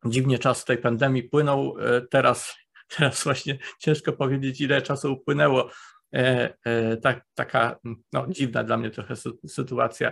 dziwnie 0.06 0.40
czas 0.40 0.66
tej 0.66 0.78
pandemii 0.78 1.24
płynął. 1.24 1.78
E, 1.80 2.02
teraz, 2.02 2.56
teraz 2.98 3.24
właśnie 3.24 3.58
ciężko 3.80 4.14
powiedzieć, 4.14 4.62
ile 4.62 4.82
czasu 4.82 5.14
upłynęło. 5.14 5.72
E, 6.14 6.54
e, 6.66 6.98
tak, 6.98 7.26
taka 7.34 7.80
no, 8.14 8.28
dziwna 8.30 8.64
dla 8.64 8.78
mnie 8.78 8.90
trochę 8.90 9.14
sytuacja, 9.48 10.12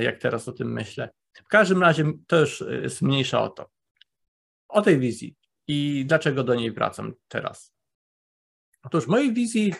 jak 0.00 0.18
teraz 0.18 0.48
o 0.48 0.52
tym 0.52 0.72
myślę. 0.72 1.10
W 1.34 1.48
każdym 1.48 1.82
razie 1.82 2.04
to 2.26 2.40
już 2.40 2.64
jest 2.82 3.02
mniejsza 3.02 3.42
o 3.42 3.48
to. 3.48 3.70
O 4.68 4.82
tej 4.82 4.98
wizji 4.98 5.36
i 5.66 6.04
dlaczego 6.06 6.44
do 6.44 6.54
niej 6.54 6.72
wracam 6.72 7.12
teraz. 7.28 7.74
Otóż 8.82 9.06
mojej 9.06 9.34
wizji, 9.34 9.74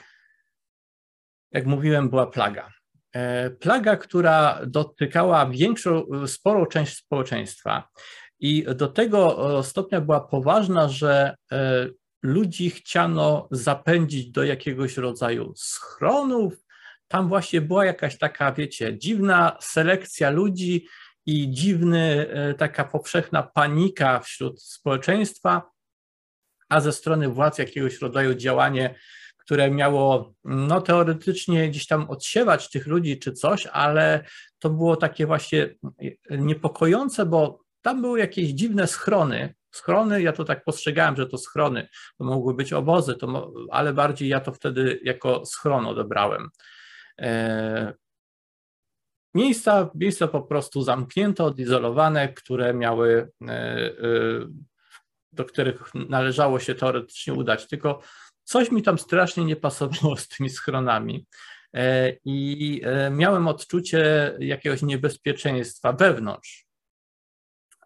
jak 1.50 1.66
mówiłem, 1.66 2.08
była 2.08 2.26
plaga. 2.26 2.72
Plaga, 3.60 3.96
która 3.96 4.60
dotykała 4.66 5.46
większą, 5.46 6.06
sporą 6.26 6.66
część 6.66 6.96
społeczeństwa. 6.96 7.88
I 8.42 8.64
do 8.74 8.88
tego 8.88 9.58
e, 9.58 9.64
stopnia 9.64 10.00
była 10.00 10.20
poważna, 10.20 10.88
że 10.88 11.36
e, 11.52 11.88
ludzi 12.22 12.70
chciano 12.70 13.48
zapędzić 13.50 14.30
do 14.30 14.44
jakiegoś 14.44 14.96
rodzaju 14.96 15.52
schronów. 15.56 16.54
Tam 17.08 17.28
właśnie 17.28 17.60
była 17.60 17.84
jakaś 17.84 18.18
taka, 18.18 18.52
wiecie, 18.52 18.98
dziwna 18.98 19.56
selekcja 19.60 20.30
ludzi 20.30 20.86
i 21.26 21.50
dziwny, 21.50 22.28
e, 22.30 22.54
taka 22.54 22.84
powszechna 22.84 23.42
panika 23.42 24.20
wśród 24.20 24.62
społeczeństwa, 24.62 25.70
a 26.68 26.80
ze 26.80 26.92
strony 26.92 27.28
władz 27.28 27.58
jakiegoś 27.58 28.00
rodzaju 28.00 28.34
działanie, 28.34 28.94
które 29.36 29.70
miało 29.70 30.34
no, 30.44 30.80
teoretycznie 30.80 31.68
gdzieś 31.68 31.86
tam 31.86 32.10
odsiewać 32.10 32.70
tych 32.70 32.86
ludzi 32.86 33.18
czy 33.18 33.32
coś, 33.32 33.66
ale 33.66 34.24
to 34.58 34.70
było 34.70 34.96
takie 34.96 35.26
właśnie 35.26 35.74
niepokojące, 36.30 37.26
bo 37.26 37.62
tam 37.82 38.02
były 38.02 38.18
jakieś 38.18 38.48
dziwne 38.48 38.86
schrony. 38.86 39.54
Schrony, 39.70 40.22
ja 40.22 40.32
to 40.32 40.44
tak 40.44 40.64
postrzegałem, 40.64 41.16
że 41.16 41.26
to 41.26 41.38
schrony, 41.38 41.88
to 42.18 42.24
mogły 42.24 42.54
być 42.54 42.72
obozy, 42.72 43.14
to, 43.14 43.52
ale 43.70 43.92
bardziej 43.92 44.28
ja 44.28 44.40
to 44.40 44.52
wtedy 44.52 45.00
jako 45.04 45.46
schron 45.46 45.86
odebrałem. 45.86 46.48
E, 47.20 47.94
miejsca, 49.34 49.90
miejsca 49.94 50.28
po 50.28 50.42
prostu 50.42 50.82
zamknięte, 50.82 51.44
odizolowane, 51.44 52.32
które 52.32 52.74
miały, 52.74 53.30
e, 53.42 53.52
e, 53.52 53.92
do 55.32 55.44
których 55.44 55.94
należało 55.94 56.58
się 56.58 56.74
teoretycznie 56.74 57.34
udać. 57.34 57.68
Tylko 57.68 58.00
coś 58.44 58.70
mi 58.70 58.82
tam 58.82 58.98
strasznie 58.98 59.44
nie 59.44 59.56
pasowało 59.56 60.16
z 60.16 60.28
tymi 60.28 60.50
schronami. 60.50 61.26
I 62.24 62.82
miałem 63.10 63.48
odczucie 63.48 64.34
jakiegoś 64.38 64.82
niebezpieczeństwa 64.82 65.92
wewnątrz. 65.92 66.66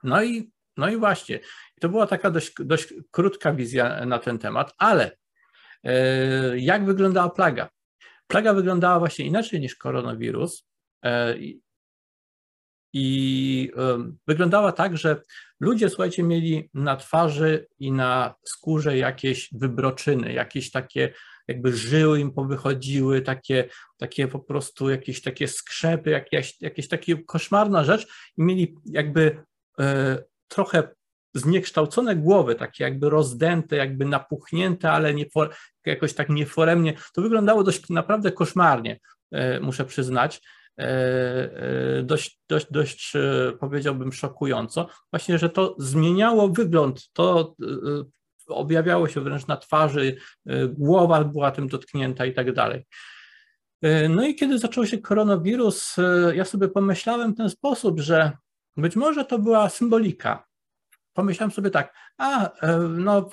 No 0.07 0.23
i, 0.23 0.51
no 0.77 0.89
i 0.89 0.97
właśnie, 0.97 1.41
to 1.81 1.89
była 1.89 2.07
taka 2.07 2.31
dość, 2.31 2.53
dość 2.59 2.95
krótka 3.11 3.53
wizja 3.53 4.07
na 4.07 4.19
ten 4.19 4.39
temat, 4.39 4.75
ale 4.79 5.17
e, 5.85 6.59
jak 6.59 6.85
wyglądała 6.85 7.31
plaga? 7.31 7.69
Plaga 8.27 8.55
wyglądała 8.55 8.99
właśnie 8.99 9.25
inaczej 9.25 9.61
niż 9.61 9.77
koronawirus, 9.77 10.67
I 12.93 13.71
wyglądała 14.27 14.73
tak, 14.73 14.97
że 14.97 15.23
ludzie, 15.61 15.89
słuchajcie, 15.89 16.23
mieli 16.23 16.71
na 16.75 16.97
twarzy 16.97 17.67
i 17.79 17.93
na 17.93 18.35
skórze 18.45 18.99
jakieś 18.99 19.49
wybroczyny, 19.53 20.33
jakieś 20.33 20.71
takie 20.71 21.13
jakby 21.49 21.77
żyły 21.77 22.21
im 22.21 22.33
powychodziły, 22.33 23.23
takie, 23.23 23.69
takie 23.99 24.29
po 24.29 24.41
prostu 24.41 24.91
jakieś 24.91 25.23
takie 25.23 25.49
skrzepy, 25.49 26.11
jakieś, 26.11 26.61
jakieś 26.61 26.89
takie 26.89 27.25
koszmarna 27.25 27.85
rzecz 27.85 28.07
i 28.37 28.43
mieli 28.43 28.75
jakby 28.85 29.23
e, 29.23 29.56
trochę 30.49 30.89
zniekształcone 31.39 32.17
głowy, 32.17 32.55
takie 32.55 32.85
jakby 32.85 33.11
rozdęte, 33.11 33.77
jakby 33.77 34.05
napuchnięte, 34.05 34.91
ale 34.93 35.15
nie 35.15 35.27
jakoś 35.87 36.15
tak 36.15 36.29
nieforemnie. 36.29 36.95
To 37.15 37.23
wyglądało 37.23 37.65
dość 37.65 37.89
naprawdę 37.89 38.33
koszmarnie, 38.33 39.01
e, 39.33 39.61
muszę 39.61 39.85
przyznać. 39.85 40.43
E, 40.79 40.83
e, 41.99 42.03
dość, 42.03 42.41
dość, 42.49 42.67
dość 42.71 43.13
powiedziałbym 43.61 44.13
szokująco, 44.13 44.89
właśnie, 45.13 45.39
że 45.39 45.49
to 45.49 45.77
zmieniało 45.79 46.49
wygląd, 46.49 47.13
to 47.13 47.55
objawiało 48.49 49.09
się 49.09 49.21
wręcz 49.21 49.47
na 49.47 49.57
twarzy, 49.57 50.17
głowa 50.69 51.25
była 51.25 51.51
tym 51.51 51.69
dotknięta 51.69 52.27
i 52.27 52.35
tak 52.35 52.53
dalej. 52.53 52.87
No 54.09 54.27
i 54.27 54.35
kiedy 54.35 54.59
zaczął 54.59 54.87
się 54.87 54.99
koronawirus, 54.99 55.97
ja 56.35 56.45
sobie 56.45 56.69
pomyślałem 56.69 57.33
w 57.33 57.37
ten 57.37 57.51
sposób, 57.51 58.01
że 58.01 58.33
być 58.77 58.97
może 58.97 59.25
to 59.25 59.39
była 59.39 59.69
symbolika, 59.69 60.47
pomyślałem 61.13 61.51
sobie 61.51 61.71
tak, 61.71 61.95
a 62.19 62.51
e, 62.61 62.79
no 62.79 63.31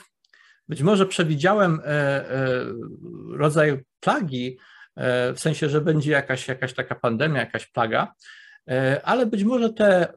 być 0.67 0.81
może 0.81 1.05
przewidziałem 1.05 1.81
e, 1.85 1.87
e, 1.87 2.65
rodzaj 3.31 3.83
plagi, 3.99 4.57
w 5.35 5.39
sensie, 5.39 5.69
że 5.69 5.81
będzie 5.81 6.11
jakaś, 6.11 6.47
jakaś 6.47 6.73
taka 6.73 6.95
pandemia, 6.95 7.39
jakaś 7.39 7.67
plaga, 7.67 8.13
ale 9.03 9.25
być 9.25 9.43
może 9.43 9.73
te 9.73 10.13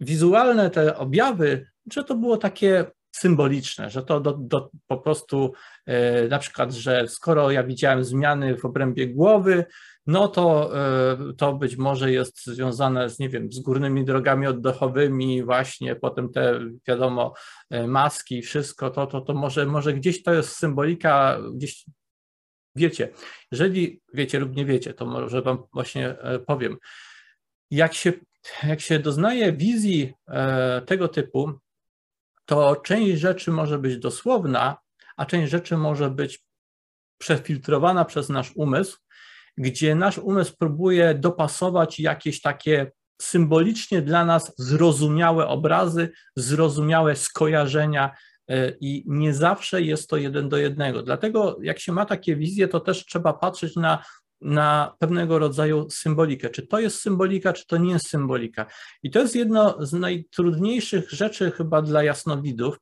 wizualne, 0.00 0.70
te 0.70 0.96
objawy, 0.96 1.66
że 1.92 2.04
to 2.04 2.14
było 2.14 2.36
takie 2.36 2.84
symboliczne, 3.12 3.90
że 3.90 4.02
to 4.02 4.20
do, 4.20 4.32
do, 4.32 4.70
po 4.86 4.98
prostu 4.98 5.52
na 6.28 6.38
przykład, 6.38 6.72
że 6.72 7.08
skoro 7.08 7.50
ja 7.50 7.64
widziałem 7.64 8.04
zmiany 8.04 8.56
w 8.56 8.64
obrębie 8.64 9.08
głowy, 9.08 9.64
no 10.06 10.28
to, 10.28 10.70
e, 10.78 11.16
to 11.38 11.52
być 11.52 11.76
może 11.76 12.12
jest 12.12 12.46
związane 12.46 13.10
z, 13.10 13.18
nie 13.18 13.28
wiem, 13.28 13.52
z 13.52 13.60
górnymi 13.60 14.04
drogami 14.04 14.46
oddechowymi, 14.46 15.42
właśnie 15.42 15.96
potem 15.96 16.32
te, 16.32 16.60
wiadomo, 16.88 17.34
e, 17.70 17.86
maski, 17.86 18.42
wszystko, 18.42 18.90
to, 18.90 19.06
to, 19.06 19.20
to 19.20 19.34
może, 19.34 19.66
może 19.66 19.94
gdzieś 19.94 20.22
to 20.22 20.34
jest 20.34 20.56
symbolika, 20.56 21.38
gdzieś 21.54 21.84
wiecie, 22.76 23.08
jeżeli 23.52 24.00
wiecie 24.14 24.38
lub 24.40 24.56
nie 24.56 24.64
wiecie, 24.64 24.94
to 24.94 25.06
może 25.06 25.42
wam 25.42 25.62
właśnie 25.72 26.08
e, 26.08 26.38
powiem, 26.38 26.76
jak 27.70 27.94
się, 27.94 28.12
jak 28.62 28.80
się 28.80 28.98
doznaje 28.98 29.52
wizji 29.52 30.12
tego 30.86 31.08
typu, 31.08 31.52
to 32.44 32.76
część 32.76 33.20
rzeczy 33.20 33.50
może 33.50 33.78
być 33.78 33.96
dosłowna, 33.96 34.76
a 35.16 35.26
część 35.26 35.50
rzeczy 35.50 35.76
może 35.76 36.10
być 36.10 36.44
przefiltrowana 37.18 38.04
przez 38.04 38.28
nasz 38.28 38.52
umysł 38.56 38.98
gdzie 39.58 39.94
nasz 39.94 40.18
umysł 40.18 40.54
próbuje 40.58 41.14
dopasować 41.14 42.00
jakieś 42.00 42.40
takie 42.40 42.92
symbolicznie 43.20 44.02
dla 44.02 44.24
nas 44.24 44.52
zrozumiałe 44.58 45.48
obrazy, 45.48 46.10
zrozumiałe 46.36 47.16
skojarzenia 47.16 48.10
e, 48.48 48.72
i 48.80 49.04
nie 49.06 49.34
zawsze 49.34 49.82
jest 49.82 50.10
to 50.10 50.16
jeden 50.16 50.48
do 50.48 50.56
jednego. 50.56 51.02
Dlatego 51.02 51.58
jak 51.62 51.78
się 51.78 51.92
ma 51.92 52.06
takie 52.06 52.36
wizje, 52.36 52.68
to 52.68 52.80
też 52.80 53.06
trzeba 53.06 53.32
patrzeć 53.32 53.76
na, 53.76 54.04
na 54.40 54.94
pewnego 54.98 55.38
rodzaju 55.38 55.90
symbolikę. 55.90 56.50
Czy 56.50 56.66
to 56.66 56.80
jest 56.80 57.00
symbolika, 57.00 57.52
czy 57.52 57.66
to 57.66 57.76
nie 57.76 57.92
jest 57.92 58.08
symbolika. 58.08 58.66
I 59.02 59.10
to 59.10 59.18
jest 59.18 59.36
jedno 59.36 59.86
z 59.86 59.92
najtrudniejszych 59.92 61.10
rzeczy 61.10 61.50
chyba 61.50 61.82
dla 61.82 62.02
jasnowidów, 62.02 62.76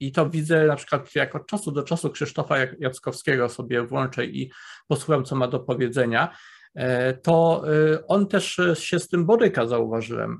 I 0.00 0.12
to 0.12 0.30
widzę 0.30 0.66
na 0.66 0.76
przykład, 0.76 1.14
jak 1.14 1.34
od 1.34 1.46
czasu 1.46 1.72
do 1.72 1.82
czasu 1.82 2.10
Krzysztofa 2.10 2.56
Jackowskiego 2.78 3.48
sobie 3.48 3.82
włączę 3.82 4.24
i 4.24 4.50
posłucham, 4.88 5.24
co 5.24 5.36
ma 5.36 5.48
do 5.48 5.60
powiedzenia, 5.60 6.36
e, 6.74 7.14
to 7.14 7.64
e, 7.94 8.06
on 8.06 8.28
też 8.28 8.60
się 8.74 8.98
z 8.98 9.08
tym 9.08 9.26
boryka, 9.26 9.66
zauważyłem, 9.66 10.38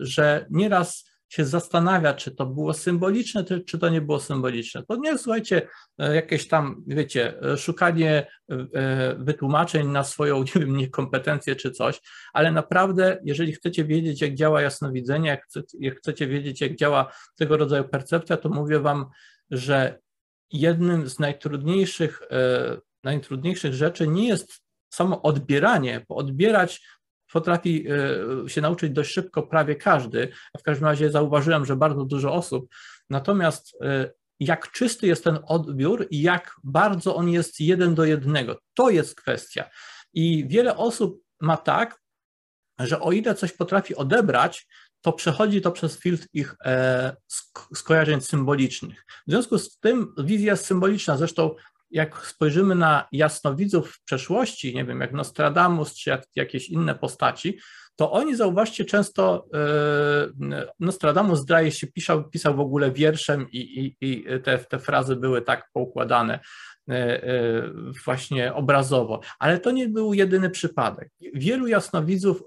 że 0.00 0.46
nieraz 0.50 1.13
się 1.34 1.44
zastanawia, 1.44 2.14
czy 2.14 2.30
to 2.30 2.46
było 2.46 2.74
symboliczne, 2.74 3.44
czy 3.66 3.78
to 3.78 3.88
nie 3.88 4.00
było 4.00 4.20
symboliczne. 4.20 4.82
To 4.88 4.96
nie, 4.96 5.18
słuchajcie, 5.18 5.68
e, 5.98 6.14
jakieś 6.14 6.48
tam, 6.48 6.84
wiecie, 6.86 7.42
e, 7.42 7.56
szukanie 7.56 8.26
e, 8.50 9.14
wytłumaczeń 9.18 9.88
na 9.88 10.04
swoją, 10.04 10.38
nie 10.54 10.60
wiem, 10.60 10.76
niekompetencję 10.76 11.56
czy 11.56 11.70
coś, 11.70 12.00
ale 12.32 12.52
naprawdę, 12.52 13.20
jeżeli 13.24 13.52
chcecie 13.52 13.84
wiedzieć, 13.84 14.20
jak 14.20 14.34
działa 14.34 14.62
jasnowidzenie, 14.62 15.28
jak, 15.80 15.98
chcecie, 15.98 16.26
wiedzieć, 16.26 16.60
jak 16.60 16.76
działa 16.76 17.12
tego 17.36 17.56
rodzaju 17.56 17.84
percepcja, 17.84 18.36
to 18.36 18.48
mówię 18.48 18.80
wam, 18.80 19.06
że 19.50 19.98
jednym 20.52 21.08
z 21.08 21.18
najtrudniejszych, 21.18 22.22
najtrudniejszych 23.04 23.74
rzeczy 23.74 24.08
nie 24.08 24.28
jest 24.28 24.62
samo 24.90 25.22
odbieranie, 25.22 26.04
bo 26.08 26.16
odbierać 26.16 26.80
potrafi 27.34 27.86
e, 28.44 28.48
się 28.48 28.60
nauczyć 28.60 28.92
dość 28.92 29.12
szybko 29.12 29.42
prawie 29.42 29.76
każdy. 29.76 30.28
W 30.58 30.62
każdym 30.62 30.86
razie 30.88 31.10
zauważyłem, 31.10 31.66
że 31.66 31.76
bardzo 31.76 32.04
dużo 32.04 32.32
osób. 32.32 32.74
Natomiast 33.10 33.76
e, 33.80 34.10
jak 34.40 34.72
czysty 34.72 35.06
jest 35.06 35.24
ten 35.24 35.38
odbiór 35.46 36.06
i 36.10 36.22
jak 36.22 36.56
bardzo 36.64 37.16
on 37.16 37.28
jest 37.28 37.60
jeden 37.60 37.94
do 37.94 38.04
jednego, 38.04 38.58
to 38.74 38.90
jest 38.90 39.14
kwestia. 39.14 39.70
I 40.12 40.48
wiele 40.48 40.76
osób 40.76 41.22
ma 41.40 41.56
tak, 41.56 42.00
że 42.78 43.00
o 43.00 43.12
ile 43.12 43.34
coś 43.34 43.52
potrafi 43.52 43.96
odebrać, 43.96 44.66
to 45.00 45.12
przechodzi 45.12 45.60
to 45.60 45.72
przez 45.72 45.98
filtr 45.98 46.26
ich 46.32 46.54
e, 46.64 47.16
skojarzeń 47.74 48.20
symbolicznych. 48.20 49.04
W 49.26 49.30
związku 49.30 49.58
z 49.58 49.78
tym 49.78 50.14
wizja 50.18 50.56
symboliczna, 50.56 51.16
zresztą 51.16 51.54
jak 51.94 52.26
spojrzymy 52.26 52.74
na 52.74 53.08
jasnowidzów 53.12 53.92
w 53.92 54.04
przeszłości, 54.04 54.74
nie 54.74 54.84
wiem, 54.84 55.00
jak 55.00 55.12
Nostradamus 55.12 55.94
czy 55.94 56.10
jak, 56.10 56.24
jakieś 56.36 56.68
inne 56.68 56.94
postaci, 56.94 57.58
to 57.96 58.12
oni, 58.12 58.36
zauważcie, 58.36 58.84
często 58.84 59.46
yy, 60.40 60.66
Nostradamus 60.80 61.38
zdaje 61.40 61.72
się 61.72 61.86
pisał, 61.86 62.30
pisał 62.30 62.56
w 62.56 62.60
ogóle 62.60 62.90
wierszem 62.90 63.46
i, 63.52 63.58
i, 63.58 63.96
i 64.00 64.24
te, 64.42 64.58
te 64.58 64.78
frazy 64.78 65.16
były 65.16 65.42
tak 65.42 65.68
poukładane 65.72 66.40
yy, 66.86 66.96
yy, 66.96 67.92
właśnie 68.04 68.54
obrazowo, 68.54 69.20
ale 69.38 69.58
to 69.58 69.70
nie 69.70 69.88
był 69.88 70.14
jedyny 70.14 70.50
przypadek. 70.50 71.10
Wielu 71.34 71.66
jasnowidzów 71.66 72.42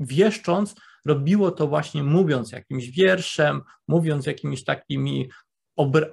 wieszcząc 0.00 0.74
robiło 1.06 1.50
to 1.50 1.66
właśnie 1.66 2.02
mówiąc 2.02 2.52
jakimś 2.52 2.90
wierszem, 2.90 3.60
mówiąc 3.88 4.26
jakimiś 4.26 4.64
takimi 4.64 5.30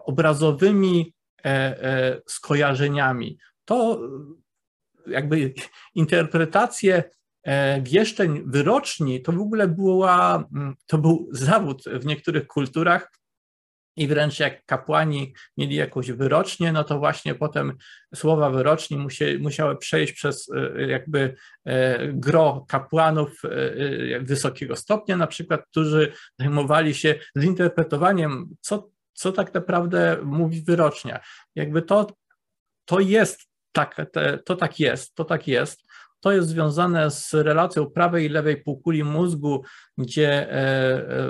obrazowymi 0.05 1.03
E, 1.03 1.05
e, 1.05 1.22
skojarzeniami. 2.27 3.37
To 3.65 3.99
jakby 5.07 5.53
interpretacje 5.95 7.03
e, 7.43 7.81
wieszczeń 7.81 8.43
wyroczni 8.45 9.21
to 9.21 9.31
w 9.31 9.41
ogóle 9.41 9.67
była, 9.67 10.47
mm, 10.55 10.75
to 10.87 10.97
był 10.97 11.29
zawód 11.31 11.83
w 11.85 12.05
niektórych 12.05 12.47
kulturach 12.47 13.11
i 13.97 14.07
wręcz 14.07 14.39
jak 14.39 14.65
kapłani 14.65 15.33
mieli 15.57 15.75
jakąś 15.75 16.11
wyrocznię, 16.11 16.71
no 16.71 16.83
to 16.83 16.99
właśnie 16.99 17.35
potem 17.35 17.73
słowa 18.15 18.49
wyroczni 18.49 19.07
musiały 19.39 19.77
przejść 19.77 20.13
przez 20.13 20.49
jakby 20.87 21.35
gro 22.13 22.65
kapłanów 22.67 23.41
wysokiego 24.21 24.75
stopnia 24.75 25.17
na 25.17 25.27
przykład, 25.27 25.61
którzy 25.71 26.13
zajmowali 26.39 26.93
się 26.93 27.15
zinterpretowaniem, 27.37 28.55
co 28.61 28.89
co 29.13 29.31
tak 29.31 29.53
naprawdę 29.53 30.17
mówi 30.23 30.61
wyrocznia. 30.61 31.19
Jakby 31.55 31.81
to, 31.81 32.07
to 32.85 32.99
jest 32.99 33.53
tak, 33.71 34.11
to 34.45 34.55
tak 34.55 34.79
jest, 34.79 35.15
to 35.15 35.25
tak 35.25 35.47
jest. 35.47 35.83
To 36.19 36.31
jest 36.31 36.47
związane 36.47 37.11
z 37.11 37.33
relacją 37.33 37.85
prawej 37.85 38.25
i 38.25 38.29
lewej 38.29 38.63
półkuli 38.63 39.03
mózgu, 39.03 39.63
gdzie 39.97 40.51
e, 40.51 40.55
e, 40.55 41.29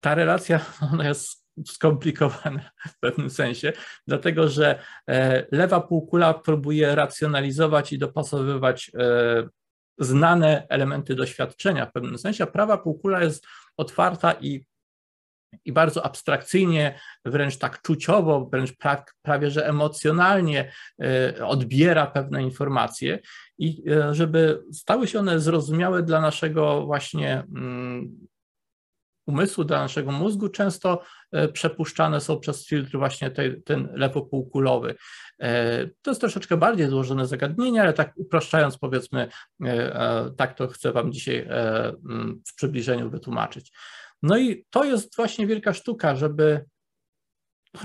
ta 0.00 0.14
relacja 0.14 0.60
ona 0.92 1.08
jest 1.08 1.44
skomplikowana 1.66 2.70
w 2.88 2.98
pewnym 3.00 3.30
sensie, 3.30 3.72
dlatego 4.06 4.48
że 4.48 4.78
e, 5.08 5.46
lewa 5.52 5.80
półkula 5.80 6.34
próbuje 6.34 6.94
racjonalizować 6.94 7.92
i 7.92 7.98
dopasowywać 7.98 8.90
znane 9.98 10.66
elementy 10.68 11.14
doświadczenia 11.14 11.86
w 11.86 11.92
pewnym 11.92 12.18
sensie, 12.18 12.44
a 12.44 12.46
prawa 12.46 12.78
półkula 12.78 13.22
jest 13.22 13.46
otwarta 13.76 14.32
i 14.32 14.64
i 15.64 15.72
bardzo 15.72 16.04
abstrakcyjnie, 16.04 17.00
wręcz 17.24 17.58
tak 17.58 17.82
czuciowo, 17.82 18.48
wręcz 18.52 18.76
pra, 18.76 19.04
prawie 19.22 19.50
że 19.50 19.66
emocjonalnie 19.66 20.72
e, 21.02 21.46
odbiera 21.46 22.06
pewne 22.06 22.42
informacje 22.42 23.18
i 23.58 23.90
e, 23.90 24.14
żeby 24.14 24.62
stały 24.72 25.06
się 25.06 25.18
one 25.18 25.40
zrozumiałe 25.40 26.02
dla 26.02 26.20
naszego 26.20 26.86
właśnie 26.86 27.44
mm, 27.56 28.28
umysłu, 29.26 29.64
dla 29.64 29.80
naszego 29.80 30.12
mózgu 30.12 30.48
często 30.48 31.02
przepuszczane 31.52 32.20
są 32.20 32.40
przez 32.40 32.66
filtr 32.66 32.98
właśnie 32.98 33.30
ten 33.64 33.88
lewopółkulowy. 33.92 34.94
To 36.02 36.10
jest 36.10 36.20
troszeczkę 36.20 36.56
bardziej 36.56 36.88
złożone 36.88 37.26
zagadnienie, 37.26 37.82
ale 37.82 37.92
tak 37.92 38.12
upraszczając 38.16 38.78
powiedzmy, 38.78 39.28
tak 40.36 40.54
to 40.54 40.68
chcę 40.68 40.92
Wam 40.92 41.12
dzisiaj 41.12 41.48
w 42.48 42.54
przybliżeniu 42.54 43.10
wytłumaczyć. 43.10 43.72
No 44.22 44.38
i 44.38 44.64
to 44.70 44.84
jest 44.84 45.16
właśnie 45.16 45.46
wielka 45.46 45.74
sztuka, 45.74 46.16
żeby 46.16 46.64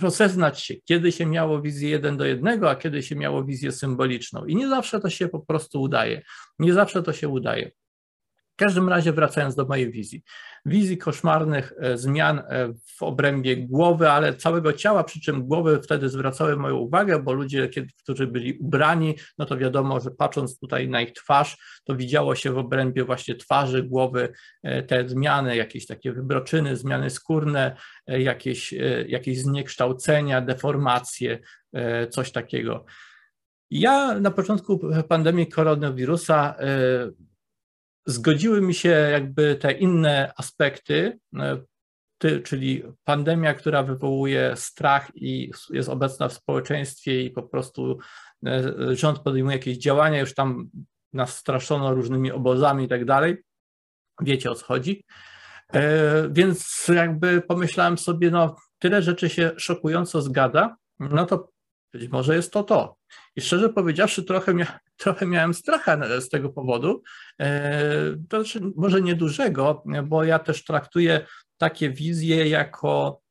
rozeznać 0.01 0.61
się, 0.61 0.75
kiedy 0.85 1.11
się 1.11 1.25
miało 1.25 1.61
wizję 1.61 1.89
jeden 1.89 2.17
do 2.17 2.25
jednego, 2.25 2.69
a 2.69 2.75
kiedy 2.75 3.03
się 3.03 3.15
miało 3.15 3.43
wizję 3.43 3.71
symboliczną. 3.71 4.45
I 4.45 4.55
nie 4.55 4.67
zawsze 4.67 4.99
to 4.99 5.09
się 5.09 5.27
po 5.27 5.39
prostu 5.39 5.81
udaje. 5.81 6.21
Nie 6.59 6.73
zawsze 6.73 7.03
to 7.03 7.13
się 7.13 7.29
udaje. 7.29 7.71
W 8.55 8.57
każdym 8.57 8.89
razie 8.89 9.13
wracając 9.13 9.55
do 9.55 9.65
mojej 9.65 9.91
wizji. 9.91 10.23
Wizji 10.65 10.97
koszmarnych 10.97 11.73
e, 11.79 11.97
zmian 11.97 12.39
e, 12.39 12.73
w 12.97 13.03
obrębie 13.03 13.57
głowy, 13.57 14.09
ale 14.09 14.33
całego 14.33 14.73
ciała, 14.73 15.03
przy 15.03 15.21
czym 15.21 15.47
głowy 15.47 15.79
wtedy 15.83 16.09
zwracały 16.09 16.57
moją 16.57 16.75
uwagę, 16.75 17.19
bo 17.19 17.33
ludzie, 17.33 17.69
którzy 18.03 18.27
byli 18.27 18.57
ubrani, 18.57 19.15
no 19.37 19.45
to 19.45 19.57
wiadomo, 19.57 19.99
że 19.99 20.11
patrząc 20.11 20.59
tutaj 20.59 20.89
na 20.89 21.01
ich 21.01 21.13
twarz, 21.13 21.57
to 21.83 21.95
widziało 21.95 22.35
się 22.35 22.51
w 22.51 22.57
obrębie 22.57 23.03
właśnie 23.03 23.35
twarzy, 23.35 23.83
głowy 23.83 24.33
e, 24.63 24.83
te 24.83 25.09
zmiany, 25.09 25.55
jakieś 25.55 25.85
takie 25.85 26.11
wybroczyny, 26.11 26.75
zmiany 26.75 27.09
skórne, 27.09 27.75
jakieś, 28.07 28.73
jakieś 29.07 29.39
zniekształcenia, 29.39 30.41
deformacje, 30.41 31.39
coś 32.09 32.31
takiego. 32.31 32.85
Ja 33.71 34.19
na 34.19 34.31
początku 34.31 34.79
pandemii 35.07 35.47
koronawirusa 35.47 36.55
zgodziły 38.05 38.61
mi 38.61 38.73
się 38.73 38.89
jakby 38.89 39.55
te 39.55 39.71
inne 39.71 40.33
aspekty, 40.37 41.19
e, 41.39 41.61
czyli 42.43 42.83
pandemia, 43.03 43.53
która 43.53 43.83
wywołuje 43.83 44.53
strach 44.55 45.11
i 45.15 45.51
jest 45.69 45.89
obecna 45.89 46.27
w 46.27 46.33
społeczeństwie 46.33 47.21
i 47.21 47.31
po 47.31 47.43
prostu 47.43 47.97
e, 48.45 48.61
rząd 48.95 49.19
podejmuje 49.19 49.57
jakieś 49.57 49.77
działania, 49.77 50.19
już 50.19 50.33
tam 50.33 50.69
nas 51.13 51.37
straszono 51.37 51.93
różnymi 51.93 52.31
obozami 52.31 52.85
i 52.85 52.87
tak 52.87 53.05
dalej. 53.05 53.37
Wiecie 54.21 54.51
o 54.51 54.55
co 54.55 54.65
chodzi. 54.65 55.03
E, 55.73 56.29
więc 56.31 56.87
jakby 56.95 57.41
pomyślałem 57.41 57.97
sobie, 57.97 58.31
no 58.31 58.55
tyle 58.79 59.01
rzeczy 59.01 59.29
się 59.29 59.51
szokująco 59.57 60.21
zgada, 60.21 60.75
no 60.99 61.25
to 61.25 61.49
być 61.99 62.11
może 62.11 62.35
jest 62.35 62.53
to 62.53 62.63
to. 62.63 62.97
I 63.35 63.41
szczerze 63.41 63.69
powiedziawszy, 63.69 64.23
trochę, 64.23 64.53
mia 64.53 64.79
trochę 64.97 65.25
miałem 65.25 65.53
stracha 65.53 66.21
z 66.21 66.29
tego 66.29 66.49
powodu. 66.49 67.03
E, 67.39 67.81
to 68.29 68.43
znaczy, 68.43 68.61
może 68.75 69.01
niedużego, 69.01 69.83
bo 70.03 70.23
ja 70.23 70.39
też 70.39 70.63
traktuję 70.63 71.25
takie 71.57 71.89
wizje 71.89 72.49
jako, 72.49 73.21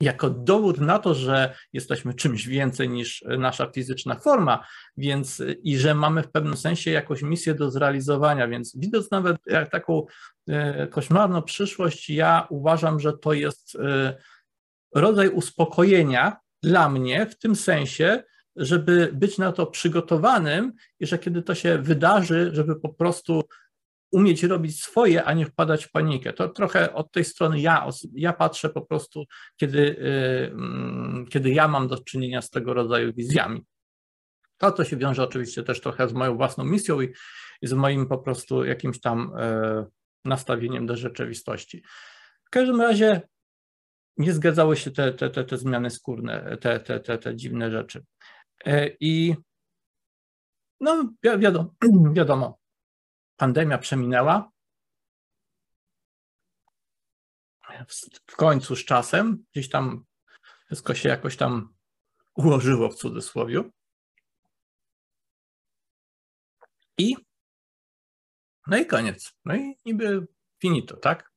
jako 0.00 0.30
dowód 0.30 0.80
na 0.80 0.98
to, 0.98 1.14
że 1.14 1.54
jesteśmy 1.72 2.14
czymś 2.14 2.46
więcej 2.46 2.88
niż 2.88 3.24
nasza 3.38 3.70
fizyczna 3.70 4.14
forma, 4.14 4.66
więc 4.96 5.42
i 5.62 5.78
że 5.78 5.94
mamy 5.94 6.22
w 6.22 6.30
pewnym 6.30 6.56
sensie 6.56 6.90
jakąś 6.90 7.22
misję 7.22 7.54
do 7.54 7.70
zrealizowania. 7.70 8.48
Więc 8.48 8.76
widząc 8.78 9.10
nawet 9.10 9.36
jak 9.46 9.70
taką 9.70 10.06
e, 10.48 10.86
koszmarną 10.86 11.42
przyszłość, 11.42 12.10
ja 12.10 12.46
uważam, 12.50 13.00
że 13.00 13.12
to 13.18 13.32
jest 13.32 13.76
e, 13.76 14.16
rodzaj 14.94 15.28
uspokojenia 15.28 16.36
dla 16.62 16.88
mnie 16.88 17.26
w 17.26 17.38
tym 17.38 17.56
sensie, 17.56 18.22
żeby 18.56 19.10
być 19.12 19.38
na 19.38 19.52
to 19.52 19.66
przygotowanym 19.66 20.72
i 21.00 21.06
że 21.06 21.18
kiedy 21.18 21.42
to 21.42 21.54
się 21.54 21.78
wydarzy, 21.78 22.50
żeby 22.52 22.80
po 22.80 22.88
prostu 22.88 23.42
umieć 24.12 24.42
robić 24.42 24.82
swoje, 24.82 25.24
a 25.24 25.32
nie 25.32 25.46
wpadać 25.46 25.84
w 25.84 25.90
panikę. 25.90 26.32
To 26.32 26.48
trochę 26.48 26.94
od 26.94 27.12
tej 27.12 27.24
strony 27.24 27.60
ja, 27.60 27.88
ja 28.12 28.32
patrzę 28.32 28.68
po 28.68 28.82
prostu, 28.82 29.24
kiedy, 29.56 29.78
y, 29.78 31.30
kiedy 31.30 31.50
ja 31.50 31.68
mam 31.68 31.88
do 31.88 31.98
czynienia 31.98 32.42
z 32.42 32.50
tego 32.50 32.74
rodzaju 32.74 33.12
wizjami. 33.12 33.64
To, 34.58 34.72
to 34.72 34.84
się 34.84 34.96
wiąże 34.96 35.22
oczywiście 35.22 35.62
też 35.62 35.80
trochę 35.80 36.08
z 36.08 36.12
moją 36.12 36.36
własną 36.36 36.64
misją 36.64 37.00
i, 37.00 37.12
i 37.62 37.66
z 37.66 37.72
moim 37.72 38.06
po 38.06 38.18
prostu 38.18 38.64
jakimś 38.64 39.00
tam 39.00 39.32
e, 39.38 39.86
nastawieniem 40.24 40.86
do 40.86 40.96
rzeczywistości. 40.96 41.82
W 42.44 42.50
każdym 42.50 42.80
razie 42.80 43.20
nie 44.16 44.32
zgadzały 44.32 44.76
się 44.76 44.90
te, 44.90 45.12
te, 45.12 45.30
te, 45.30 45.44
te 45.44 45.58
zmiany 45.58 45.90
skórne, 45.90 46.56
te, 46.56 46.80
te, 46.80 47.00
te, 47.00 47.18
te 47.18 47.36
dziwne 47.36 47.70
rzeczy. 47.70 48.04
E, 48.64 48.88
I 49.00 49.34
no 50.80 51.12
wiadomo, 51.22 51.74
wiadomo, 52.12 52.58
pandemia 53.36 53.78
przeminęła. 53.78 54.50
W 58.26 58.36
końcu 58.36 58.76
z 58.76 58.84
czasem, 58.84 59.44
gdzieś 59.52 59.68
tam 59.68 60.04
wszystko 60.66 60.94
się 60.94 61.08
jakoś 61.08 61.36
tam 61.36 61.74
ułożyło 62.34 62.88
w 62.88 62.94
cudzysłowie. 62.94 63.62
I 66.98 67.16
no 68.66 68.76
i 68.76 68.86
koniec. 68.86 69.32
No 69.44 69.56
i 69.56 69.78
niby 69.84 70.26
finito, 70.62 70.96
tak? 70.96 71.32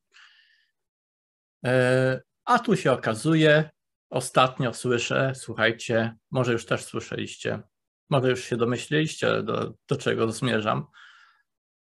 E, 1.66 2.22
a 2.50 2.60
tu 2.60 2.76
się 2.76 2.92
okazuje, 2.92 3.70
ostatnio 4.10 4.74
słyszę, 4.74 5.32
słuchajcie, 5.36 6.16
może 6.32 6.52
już 6.54 6.66
też 6.66 6.84
słyszeliście, 6.84 7.62
może 8.10 8.30
już 8.30 8.44
się 8.44 8.58
domyśleliście, 8.58 9.44
do, 9.44 9.74
do 9.88 9.98
czego 9.98 10.32
zmierzam. 10.32 10.88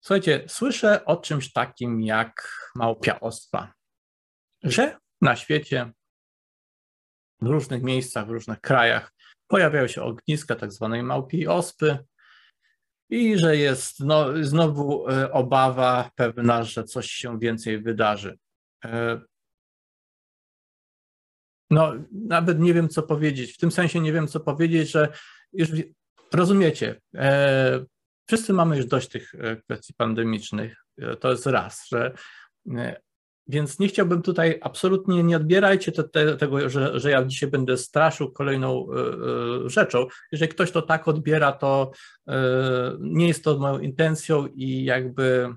Słuchajcie, 0.02 0.44
słyszę 0.48 1.06
o 1.06 1.18
czymś 1.18 1.54
takim 1.54 2.02
jak 2.02 2.58
małpiaostwa, 2.76 3.74
że 4.64 4.98
na 5.22 5.36
świecie, 5.36 5.92
w 7.42 7.48
różnych 7.48 7.84
miejscach, 7.84 8.28
w 8.28 8.32
różnych 8.32 8.62
krajach 8.62 9.14
pojawiają 9.48 9.88
się 9.88 10.04
ogniska 10.04 10.56
tak 10.56 10.72
zwanej 10.72 11.04
małpiej 11.04 11.48
ospy 11.48 11.98
i 13.10 13.38
że 13.38 13.58
jest 13.58 14.00
no, 14.00 14.26
znowu 14.42 15.10
e, 15.10 15.32
obawa 15.32 16.12
pewna, 16.16 16.64
że 16.64 16.84
coś 16.84 17.12
się 17.12 17.40
więcej 17.40 17.82
wydarzy. 17.82 18.38
No, 21.72 21.94
nawet 22.12 22.60
nie 22.60 22.74
wiem, 22.74 22.90
co 22.90 23.04
powiedzieć. 23.04 23.54
W 23.54 23.58
tym 23.58 23.72
sensie 23.72 24.00
nie 24.00 24.14
wiem, 24.14 24.28
co 24.28 24.40
powiedzieć, 24.40 24.92
że 24.92 25.10
już 25.54 25.70
rozumiecie, 26.34 27.02
e, 27.16 27.86
wszyscy 28.28 28.54
mamy 28.54 28.78
już 28.78 28.86
dość 28.86 29.10
tych 29.10 29.36
e, 29.36 29.56
kwestii 29.56 29.94
pandemicznych. 29.94 30.86
E, 30.98 31.16
to 31.16 31.32
jest 31.32 31.46
raz, 31.46 31.88
że 31.88 32.14
e, 32.78 33.02
więc 33.48 33.80
nie 33.80 33.88
chciałbym 33.88 34.22
tutaj 34.22 34.60
absolutnie 34.62 35.24
nie 35.24 35.38
odbierajcie 35.38 35.92
te, 35.92 36.04
te, 36.04 36.38
tego, 36.38 36.70
że, 36.70 37.00
że 37.00 37.12
ja 37.12 37.26
dzisiaj 37.26 37.50
będę 37.50 37.78
straszył 37.78 38.32
kolejną 38.32 38.88
y, 38.92 39.66
y, 39.66 39.70
rzeczą. 39.70 40.06
Jeżeli 40.32 40.52
ktoś 40.52 40.72
to 40.72 40.82
tak 40.82 41.08
odbiera, 41.08 41.52
to 41.52 41.92
y, 42.30 42.34
nie 43.00 43.28
jest 43.28 43.44
to 43.44 43.58
moją 43.58 43.80
intencją 43.80 44.48
i 44.48 44.84
jakby 44.84 45.56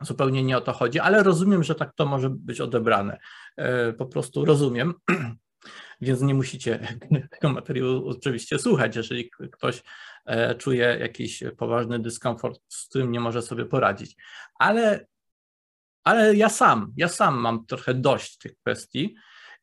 zupełnie 0.00 0.42
nie 0.42 0.56
o 0.56 0.60
to 0.60 0.72
chodzi, 0.72 1.00
ale 1.00 1.22
rozumiem, 1.22 1.62
że 1.62 1.74
tak 1.74 1.94
to 1.94 2.06
może 2.06 2.30
być 2.30 2.60
odebrane. 2.60 3.18
E, 3.56 3.92
po 3.92 4.06
prostu 4.06 4.44
rozumiem, 4.44 4.94
więc 6.00 6.20
nie 6.20 6.34
musicie 6.34 6.98
tego 7.30 7.48
materiału 7.48 8.08
oczywiście 8.08 8.58
słuchać, 8.58 8.96
jeżeli 8.96 9.30
ktoś 9.52 9.82
e, 10.26 10.54
czuje 10.54 10.96
jakiś 11.00 11.44
poważny 11.56 11.98
dyskomfort, 11.98 12.60
z 12.68 12.88
którym 12.88 13.12
nie 13.12 13.20
może 13.20 13.42
sobie 13.42 13.64
poradzić. 13.64 14.16
Ale, 14.58 15.06
ale 16.04 16.34
ja 16.34 16.48
sam, 16.48 16.92
ja 16.96 17.08
sam 17.08 17.38
mam 17.38 17.66
trochę 17.66 17.94
dość 17.94 18.38
tych 18.38 18.56
kwestii 18.56 19.14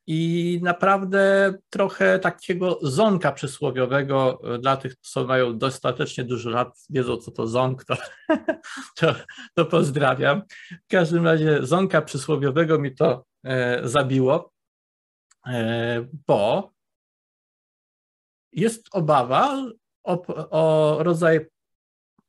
i 0.08 0.60
naprawdę 0.64 1.54
trochę 1.70 2.20
takiego 2.20 2.80
zonka 2.82 3.32
przysłowiowego 3.32 4.42
e, 4.44 4.60
dla 4.60 4.78
tych, 4.78 4.96
co 4.96 5.26
mają 5.26 5.58
dostatecznie 5.58 6.24
dużo 6.24 6.50
lat, 6.50 6.86
wiedzą 6.90 7.18
co 7.18 7.32
to 7.32 7.48
ząk, 7.48 7.84
to, 7.86 7.98
to, 9.00 9.16
to 9.54 9.66
pozdrawiam. 9.66 10.42
W 10.72 10.92
każdym 10.92 11.26
razie 11.26 11.60
zonka 11.62 12.02
przysłowiowego 12.02 12.80
mi 12.80 12.96
to 12.96 13.26
zabiło, 13.84 14.52
e, 15.48 16.06
bo 16.28 16.72
jest 18.52 18.88
obawa 18.92 19.66
o, 20.04 20.26
o 20.50 21.04
rodzaj, 21.04 21.46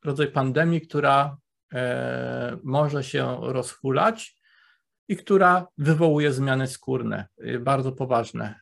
rodzaj 0.05 0.29
pandemii, 0.29 0.81
która 0.81 1.37
e, 1.75 2.59
może 2.65 3.05
się 3.05 3.39
rozhulać 3.41 4.37
i 5.09 5.17
która 5.17 5.67
wywołuje 5.79 6.33
zmiany 6.33 6.67
skórne, 6.67 7.27
bardzo 7.61 7.93
poważne. 7.93 8.61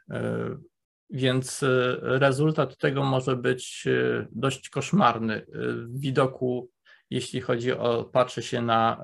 Więc 1.10 1.64
rezultat 2.00 2.76
tego 2.76 3.04
może 3.04 3.36
być 3.36 3.88
dość 4.30 4.68
koszmarny 4.68 5.46
w 5.48 6.00
widoku, 6.00 6.70
jeśli 7.10 7.40
chodzi 7.40 7.72
o, 7.72 8.04
patrzy 8.04 8.42
się 8.42 8.62
na 8.62 9.02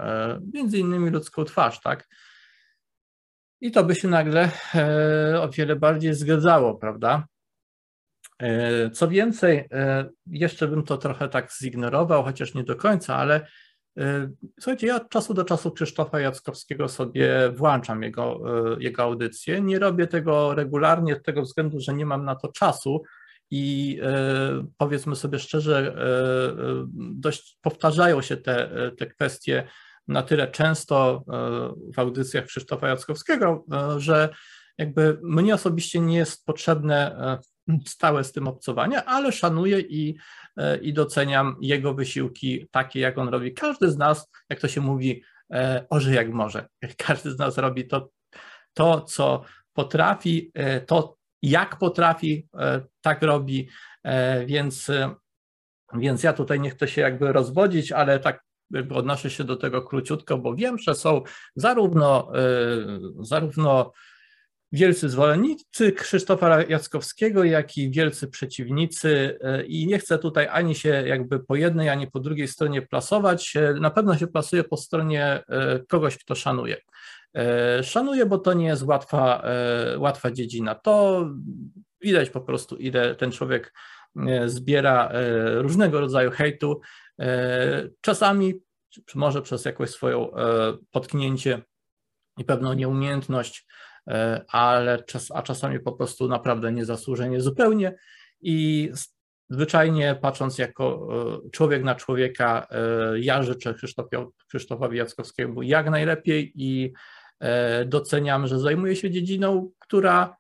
między 0.55 0.79
innymi 0.79 1.11
ludzką 1.11 1.45
twarz, 1.45 1.81
tak? 1.81 2.09
I 3.61 3.71
to 3.71 3.85
by 3.85 3.95
się 3.95 4.09
nagle 4.09 4.51
o 5.40 5.49
wiele 5.49 5.77
bardziej 5.77 6.14
zgadzało, 6.14 6.75
prawda? 6.75 7.27
Co 8.92 9.09
więcej, 9.09 9.69
jeszcze 10.27 10.69
bym 10.69 10.83
to 10.83 10.99
trochę 10.99 11.29
tak 11.29 11.53
zignorował, 11.62 12.25
chociaż 12.25 12.55
nie 12.55 12.64
do 12.64 12.77
końca, 12.77 13.16
ale 13.16 13.47
Słuchajcie, 14.61 14.87
ja 14.87 14.97
od 14.97 15.09
czasu 15.09 15.35
do 15.35 15.45
czasu 15.45 15.71
Krzysztofa 15.71 16.21
Jackowskiego 16.21 16.88
sobie 16.88 17.53
włączam 17.55 18.03
jego, 18.03 18.40
jego 18.79 19.03
audycję. 19.03 19.61
Nie 19.61 19.79
robię 19.79 20.07
tego 20.07 20.55
regularnie 20.55 21.16
z 21.16 21.23
tego 21.23 21.42
względu, 21.42 21.81
że 21.81 21.95
nie 21.95 22.07
mam 22.07 22.25
na 22.25 22.37
to 22.37 22.49
czasu 22.49 23.03
i 23.51 24.01
powiedzmy 24.79 25.16
sobie 25.16 25.38
szczerze, 25.38 25.97
dość 26.95 27.59
powtarzają 27.62 28.23
się 28.23 28.37
te, 28.37 28.71
te 28.99 29.07
kwestie 29.07 29.69
na 30.09 30.23
tyle 30.23 30.49
często 30.49 31.25
w 31.95 31.99
audycjach 31.99 32.45
Krzysztofa 32.45 32.88
Jackowskiego, 32.88 33.64
że 33.97 34.29
jakby 34.79 35.19
mnie 35.23 35.55
osobiście 35.55 36.01
nie 36.01 36.16
jest 36.16 36.47
potrzebne 36.47 37.16
stałe 37.87 38.25
z 38.25 38.33
tym 38.33 38.49
obcowanie, 38.49 39.05
ale 39.05 39.33
szanuję 39.33 39.81
i, 39.81 40.16
e, 40.57 40.77
i 40.77 40.92
doceniam 40.92 41.57
jego 41.61 41.95
wysiłki 41.95 42.69
takie, 42.71 43.01
jak 43.01 43.19
on 43.19 43.29
robi. 43.29 43.55
Każdy 43.55 43.90
z 43.90 43.97
nas, 43.97 44.31
jak 44.51 44.61
to 44.61 44.69
się 44.69 44.81
mówi, 44.81 45.23
e, 45.53 45.87
oży 45.90 46.14
jak 46.14 46.31
może. 46.31 46.66
Każdy 47.07 47.31
z 47.31 47.38
nas 47.38 47.59
robi 47.59 47.87
to, 47.87 48.11
to 48.75 49.01
co 49.01 49.42
potrafi, 49.73 50.51
e, 50.55 50.81
to 50.81 51.16
jak 51.42 51.79
potrafi, 51.79 52.49
tak 53.01 53.23
robi, 53.23 53.69
więc, 54.47 54.90
więc 55.95 56.23
ja 56.23 56.33
tutaj 56.33 56.61
nie 56.61 56.71
chcę 56.71 56.88
się 56.88 57.01
jakby 57.01 57.33
rozwodzić, 57.33 57.92
ale 57.92 58.21
tak 58.21 58.46
odnoszę 58.95 59.31
się 59.31 59.45
do 59.45 59.57
tego 59.57 59.83
króciutko, 59.83 60.39
bo 60.39 60.55
wiem, 60.55 60.79
że 60.79 60.95
są 60.95 61.23
zarówno, 61.57 62.33
zarówno 63.21 63.93
wielcy 64.73 65.09
zwolennicy 65.09 65.93
Krzysztofa 65.93 66.63
Jackowskiego, 66.63 67.45
jak 67.45 67.77
i 67.77 67.91
wielcy 67.91 68.29
przeciwnicy 68.29 69.39
e, 69.41 69.65
i 69.65 69.87
nie 69.87 69.99
chcę 69.99 70.19
tutaj 70.19 70.49
ani 70.51 70.75
się 70.75 70.89
jakby 70.89 71.41
po 71.41 71.57
jednej, 71.57 71.89
ani 71.89 72.11
po 72.11 72.21
drugiej 72.21 72.49
stronie 72.49 72.83
plasować. 72.83 73.57
E, 73.57 73.75
na 73.75 73.91
pewno 73.91 74.19
się 74.19 74.27
plasuję 74.27 74.65
po 74.65 74.77
stronie 74.77 75.43
kogoś, 75.89 76.19
kto 76.19 76.35
szanuje. 76.35 76.77
Szanuję, 77.83 78.27
bo 78.27 78.39
to 78.39 78.53
nie 78.53 78.67
jest 78.67 78.83
łatwa, 78.83 79.43
łatwa 79.99 80.31
dziedzina. 80.31 80.75
To 80.75 81.27
widać 82.01 82.31
po 82.31 82.41
prostu, 82.41 82.77
ile 82.77 83.15
ten 83.15 83.33
człowiek 83.33 83.73
zbiera 84.47 85.13
różnego 85.55 86.01
rodzaju 86.01 86.31
hejtu. 86.31 86.81
Czasami, 88.01 88.55
czy 89.07 89.19
może 89.19 89.43
przez 89.43 89.65
jakąś 89.65 89.91
swoją 89.91 90.31
potknięcie 90.91 91.63
i 92.39 92.45
pewną 92.45 92.73
nieumiejętność 92.73 93.67
E, 94.09 94.45
ale 94.49 95.03
czas, 95.03 95.31
a 95.35 95.43
czasami 95.43 95.81
po 95.81 95.93
prostu 95.93 96.29
naprawdę 96.29 96.73
niezasłużenie 96.73 97.41
zupełnie. 97.41 97.97
I 98.41 98.91
zwyczajnie 99.51 100.19
patrząc 100.21 100.59
jako 100.59 101.09
e, 101.47 101.51
człowiek 101.51 101.85
na 101.85 101.95
człowieka, 101.95 102.67
e, 102.71 103.19
ja 103.19 103.43
życzę 103.43 103.75
Krzysztofowi 104.49 104.99
Jackowskiemu 104.99 105.63
jak 105.63 105.91
najlepiej 105.91 106.53
i 106.55 106.93
doceniam, 107.87 108.47
że 108.47 108.61
zajmuje 108.61 108.97
się 108.97 109.11
dziedziną, 109.11 109.71
która 109.79 110.37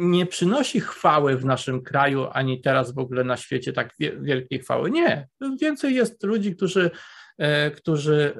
nie 0.00 0.26
przynosi 0.26 0.80
chwały 0.80 1.36
w 1.36 1.44
naszym 1.44 1.82
kraju, 1.82 2.26
ani 2.32 2.60
teraz 2.60 2.94
w 2.94 2.98
ogóle 2.98 3.24
na 3.24 3.36
świecie 3.36 3.72
tak 3.72 3.94
wielkiej 4.20 4.58
chwały. 4.58 4.90
Nie. 4.90 5.28
Więcej 5.60 5.94
jest 5.94 6.22
ludzi, 6.22 6.56
którzy, 6.56 6.90
którzy 7.76 8.34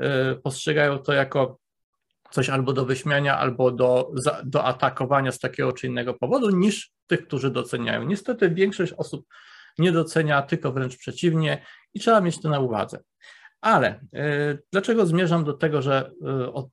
postrzegają 0.44 0.98
to 0.98 1.12
jako 1.12 1.58
coś 2.30 2.48
albo 2.48 2.72
do 2.72 2.84
wyśmiania, 2.84 3.38
albo 3.38 3.70
do, 3.70 4.12
do 4.44 4.64
atakowania 4.64 5.32
z 5.32 5.38
takiego 5.38 5.72
czy 5.72 5.86
innego 5.86 6.14
powodu, 6.14 6.50
niż 6.50 6.90
tych, 7.06 7.26
którzy 7.26 7.50
doceniają. 7.50 8.04
Niestety 8.04 8.50
większość 8.50 8.92
osób 8.92 9.26
nie 9.78 9.92
docenia, 9.92 10.42
tylko 10.42 10.72
wręcz 10.72 10.96
przeciwnie 10.96 11.64
i 11.94 12.00
trzeba 12.00 12.20
mieć 12.20 12.42
to 12.42 12.48
na 12.48 12.60
uwadze. 12.60 12.98
Ale 13.60 14.00
y, 14.00 14.62
dlaczego 14.72 15.06
zmierzam 15.06 15.44
do 15.44 15.52
tego, 15.52 15.82
że 15.82 16.10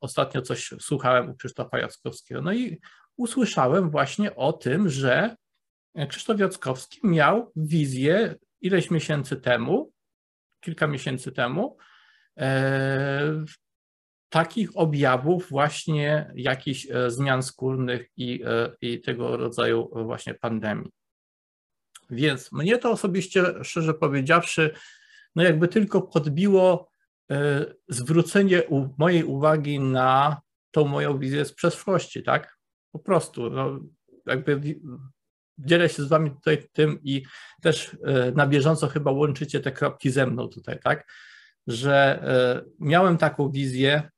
ostatnio 0.01 0.41
coś 0.41 0.73
słuchałem 0.79 1.29
u 1.29 1.35
Krzysztofa 1.35 1.79
Jackowskiego? 1.79 2.41
No 2.41 2.53
i 2.53 2.79
usłyszałem 3.17 3.89
właśnie 3.89 4.35
o 4.35 4.53
tym, 4.53 4.89
że 4.89 5.35
Krzysztof 6.09 6.39
Jackowski 6.39 6.99
miał 7.03 7.51
wizję 7.55 8.35
ileś 8.61 8.91
miesięcy 8.91 9.37
temu, 9.37 9.91
kilka 10.59 10.87
miesięcy 10.87 11.31
temu, 11.31 11.77
e, 12.37 13.45
takich 14.29 14.77
objawów 14.77 15.49
właśnie 15.49 16.31
jakichś 16.35 16.87
e, 16.91 17.11
zmian 17.11 17.43
skórnych 17.43 18.09
i, 18.17 18.43
e, 18.45 18.75
i 18.81 19.01
tego 19.01 19.37
rodzaju 19.37 19.89
właśnie 20.05 20.33
pandemii. 20.33 20.91
Więc 22.09 22.51
mnie 22.51 22.77
to 22.77 22.91
osobiście, 22.91 23.43
szczerze 23.63 23.93
powiedziawszy, 23.93 24.75
no 25.35 25.43
jakby 25.43 25.67
tylko 25.67 26.01
podbiło 26.01 26.89
e, 27.31 27.65
zwrócenie 27.87 28.63
mojej 28.97 29.23
uwagi 29.23 29.79
na 29.79 30.41
tą 30.71 30.87
moją 30.87 31.19
wizję 31.19 31.45
z 31.45 31.53
przeszłości, 31.53 32.23
tak? 32.23 32.56
Po 32.91 32.99
prostu, 32.99 33.49
no, 33.49 33.79
jakby 34.25 34.61
dzielę 35.57 35.89
się 35.89 36.03
z 36.03 36.07
wami 36.07 36.31
tutaj 36.31 36.67
tym 36.73 36.99
i 37.03 37.23
też 37.61 37.97
na 38.35 38.47
bieżąco 38.47 38.87
chyba 38.87 39.11
łączycie 39.11 39.59
te 39.59 39.71
kropki 39.71 40.09
ze 40.09 40.27
mną 40.27 40.47
tutaj, 40.47 40.79
tak? 40.83 41.07
Że 41.67 42.23
miałem 42.79 43.17
taką 43.17 43.49
wizję, 43.49 44.09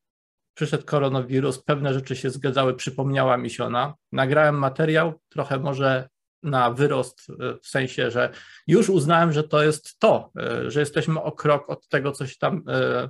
przyszedł 0.54 0.86
koronawirus, 0.86 1.64
pewne 1.64 1.94
rzeczy 1.94 2.16
się 2.16 2.30
zgadzały, 2.30 2.74
przypomniała 2.74 3.38
mi 3.38 3.50
się 3.50 3.66
ona. 3.66 3.94
Nagrałem 4.12 4.56
materiał, 4.56 5.14
trochę 5.30 5.60
może 5.60 6.10
na 6.44 6.72
wyrost, 6.72 7.28
e, 7.30 7.58
w 7.62 7.68
sensie, 7.68 8.12
że 8.12 8.30
już 8.68 8.90
uznałem, 8.90 9.32
że 9.32 9.44
to 9.44 9.64
jest 9.64 10.00
to, 10.00 10.32
e, 10.40 10.72
że 10.72 10.80
jesteśmy 10.80 11.22
o 11.22 11.32
krok 11.32 11.70
od 11.70 11.88
tego, 11.88 12.12
co 12.12 12.28
się 12.28 12.36
tam 12.40 12.64
e, 12.68 13.10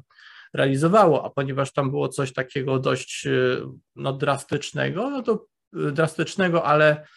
realizowało, 0.54 1.26
a 1.26 1.30
ponieważ 1.30 1.74
tam 1.74 1.90
było 1.90 2.10
coś 2.10 2.34
takiego 2.34 2.80
dość 2.80 3.28
no, 3.96 4.14
drastycznego, 4.14 5.10
no 5.10 5.24
to 5.24 5.46
drastycznego, 5.74 6.66
ale 6.66 7.08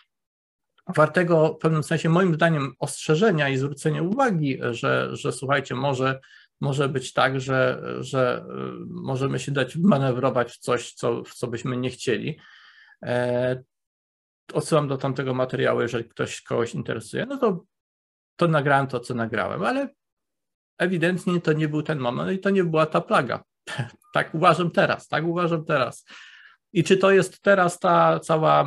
wartego 0.96 1.54
w 1.54 1.58
pewnym 1.58 1.82
sensie, 1.82 2.08
moim 2.08 2.34
zdaniem, 2.34 2.72
ostrzeżenia 2.78 3.48
i 3.48 3.56
zwrócenia 3.56 4.02
uwagi, 4.02 4.58
że, 4.70 5.16
że 5.16 5.32
słuchajcie, 5.32 5.74
może 5.74 6.20
może 6.62 6.88
być 6.88 7.12
tak, 7.12 7.40
że, 7.40 7.82
że 8.00 8.44
y, 8.48 8.84
możemy 8.88 9.38
się 9.38 9.52
dać 9.52 9.76
manewrować 9.76 10.52
w 10.52 10.58
coś, 10.58 10.94
co, 10.94 11.22
w 11.24 11.34
co 11.34 11.46
byśmy 11.46 11.76
nie 11.76 11.90
chcieli. 11.90 12.38
E, 13.02 13.62
odsyłam 14.52 14.88
do 14.88 14.96
tamtego 14.96 15.34
materiału, 15.34 15.80
jeżeli 15.80 16.04
ktoś 16.04 16.42
kogoś 16.42 16.74
interesuje, 16.74 17.26
no 17.26 17.36
to, 17.36 17.64
to 18.36 18.48
nagrałem 18.48 18.86
to, 18.86 19.00
co 19.00 19.14
nagrałem, 19.14 19.64
ale 19.64 19.88
ewidentnie 20.82 21.40
to 21.40 21.52
nie 21.52 21.68
był 21.68 21.82
ten 21.82 21.98
moment 21.98 22.32
i 22.32 22.38
to 22.38 22.50
nie 22.50 22.64
była 22.64 22.86
ta 22.86 23.00
plaga. 23.00 23.42
tak 24.14 24.34
uważam 24.34 24.70
teraz, 24.70 25.08
tak 25.08 25.24
uważam 25.24 25.64
teraz. 25.64 26.04
I 26.72 26.84
czy 26.84 26.96
to 26.96 27.10
jest 27.10 27.42
teraz 27.42 27.78
ta 27.78 28.20
cała 28.20 28.64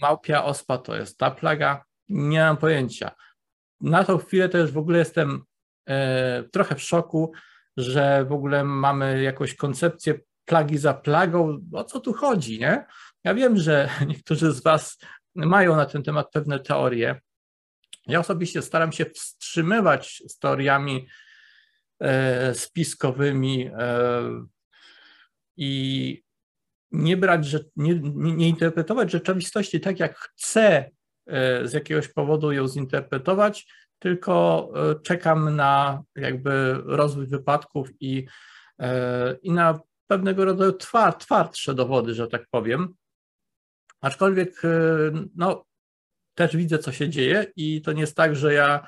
małpia 0.00 0.44
ospa, 0.44 0.78
to 0.78 0.96
jest 0.96 1.18
ta 1.18 1.30
plaga? 1.30 1.84
Nie 2.08 2.40
mam 2.40 2.56
pojęcia. 2.56 3.10
Na 3.80 4.04
tą 4.04 4.18
chwilę 4.18 4.48
już 4.54 4.72
w 4.72 4.78
ogóle 4.78 4.98
jestem 4.98 5.44
E, 5.88 6.42
trochę 6.42 6.74
w 6.74 6.82
szoku, 6.82 7.32
że 7.76 8.24
w 8.24 8.32
ogóle 8.32 8.64
mamy 8.64 9.22
jakąś 9.22 9.54
koncepcję 9.54 10.14
plagi 10.44 10.78
za 10.78 10.94
plagą. 10.94 11.58
O 11.72 11.84
co 11.84 12.00
tu 12.00 12.12
chodzi, 12.12 12.60
nie? 12.60 12.86
Ja 13.24 13.34
wiem, 13.34 13.56
że 13.56 13.88
niektórzy 14.08 14.52
z 14.52 14.62
Was 14.62 14.98
mają 15.34 15.76
na 15.76 15.86
ten 15.86 16.02
temat 16.02 16.30
pewne 16.32 16.60
teorie. 16.60 17.20
Ja 18.06 18.20
osobiście 18.20 18.62
staram 18.62 18.92
się 18.92 19.04
wstrzymywać 19.04 20.22
z 20.28 20.38
teoriami 20.38 21.06
e, 22.00 22.54
spiskowymi 22.54 23.70
e, 23.78 24.22
i 25.56 26.22
nie 26.90 27.16
brać, 27.16 27.46
że, 27.46 27.60
nie, 27.76 28.00
nie, 28.14 28.48
interpretować 28.48 29.10
rzeczywistości 29.10 29.80
tak, 29.80 30.00
jak 30.00 30.18
chcę 30.18 30.90
z 31.64 31.72
jakiegoś 31.72 32.08
powodu 32.08 32.52
ją 32.52 32.68
zinterpretować, 32.68 33.66
tylko 34.02 34.68
e, 34.74 35.00
czekam 35.00 35.56
na 35.56 36.02
jakby 36.16 36.82
rozwój 36.84 37.26
wypadków 37.26 37.88
i, 38.00 38.26
e, 38.78 39.36
i 39.42 39.50
na 39.52 39.80
pewnego 40.06 40.44
rodzaju 40.44 40.72
twardsze 41.18 41.74
dowody, 41.74 42.14
że 42.14 42.28
tak 42.28 42.46
powiem. 42.50 42.94
Aczkolwiek 44.00 44.64
e, 44.64 44.68
no, 45.36 45.64
też 46.34 46.56
widzę, 46.56 46.78
co 46.78 46.92
się 46.92 47.08
dzieje 47.08 47.46
i 47.56 47.82
to 47.82 47.92
nie 47.92 48.00
jest 48.00 48.16
tak, 48.16 48.36
że 48.36 48.54
ja 48.54 48.86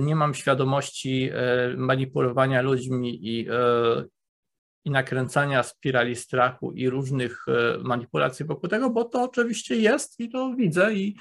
nie 0.00 0.16
mam 0.16 0.34
świadomości 0.34 1.30
manipulowania 1.76 2.62
ludźmi 2.62 3.28
i, 3.28 3.48
i 4.84 4.90
nakręcania 4.90 5.62
spirali 5.62 6.16
strachu 6.16 6.72
i 6.72 6.88
różnych 6.90 7.46
manipulacji 7.82 8.46
wokół 8.46 8.68
tego, 8.68 8.90
bo 8.90 9.04
to 9.04 9.22
oczywiście 9.22 9.76
jest 9.76 10.20
i 10.20 10.28
to 10.28 10.54
widzę 10.56 10.94
i, 10.94 11.16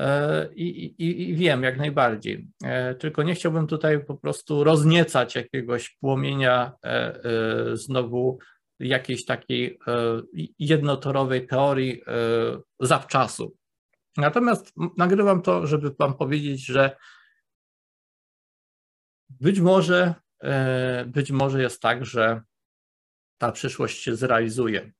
E, 0.00 0.48
I, 0.54 0.84
i, 0.98 1.30
I, 1.30 1.34
wiem 1.34 1.62
jak 1.62 1.78
najbardziej. 1.78 2.46
E, 2.64 2.94
tylko 2.94 3.22
nie 3.22 3.34
chciałbym 3.34 3.66
tutaj 3.66 4.04
po 4.04 4.14
prostu 4.14 4.64
rozniecać 4.64 5.34
jakiegoś 5.34 5.96
płomienia 6.00 6.72
e, 6.84 7.20
znowu 7.72 8.38
jakiejś 8.80 9.24
takiej 9.24 9.78
jednotorowej 10.58 11.46
teorii 11.46 12.02
zawczasu. 12.80 13.56
Natomiast 14.16 14.72
nagrywam 14.96 15.42
to, 15.42 15.66
żeby 15.66 15.90
Wam 15.98 16.14
powiedzieć, 16.14 16.66
że 16.66 16.96
być 19.28 19.60
może 19.60 20.14
e, 20.42 21.04
być 21.04 21.30
może 21.30 21.62
jest 21.62 21.82
tak, 21.82 22.04
że 22.04 22.42
ta 23.38 23.52
przyszłość 23.52 24.02
się 24.02 24.16
zrealizuje. 24.16 24.92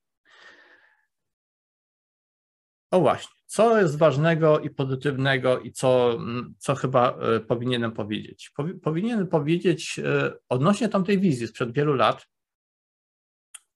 O 2.91 2.99
właśnie, 2.99 3.41
co 3.45 3.81
jest 3.81 3.97
ważnego 3.97 4.59
i 4.59 4.69
pozytywnego 4.69 5.59
i 5.59 5.71
co, 5.71 6.19
co 6.57 6.75
chyba 6.75 7.17
e, 7.17 7.39
powinienem 7.39 7.91
powiedzieć? 7.91 8.51
Powinienem 8.83 9.27
powiedzieć 9.27 9.99
odnośnie 10.49 10.89
tamtej 10.89 11.19
wizji 11.19 11.47
sprzed 11.47 11.71
wielu 11.71 11.93
lat, 11.93 12.27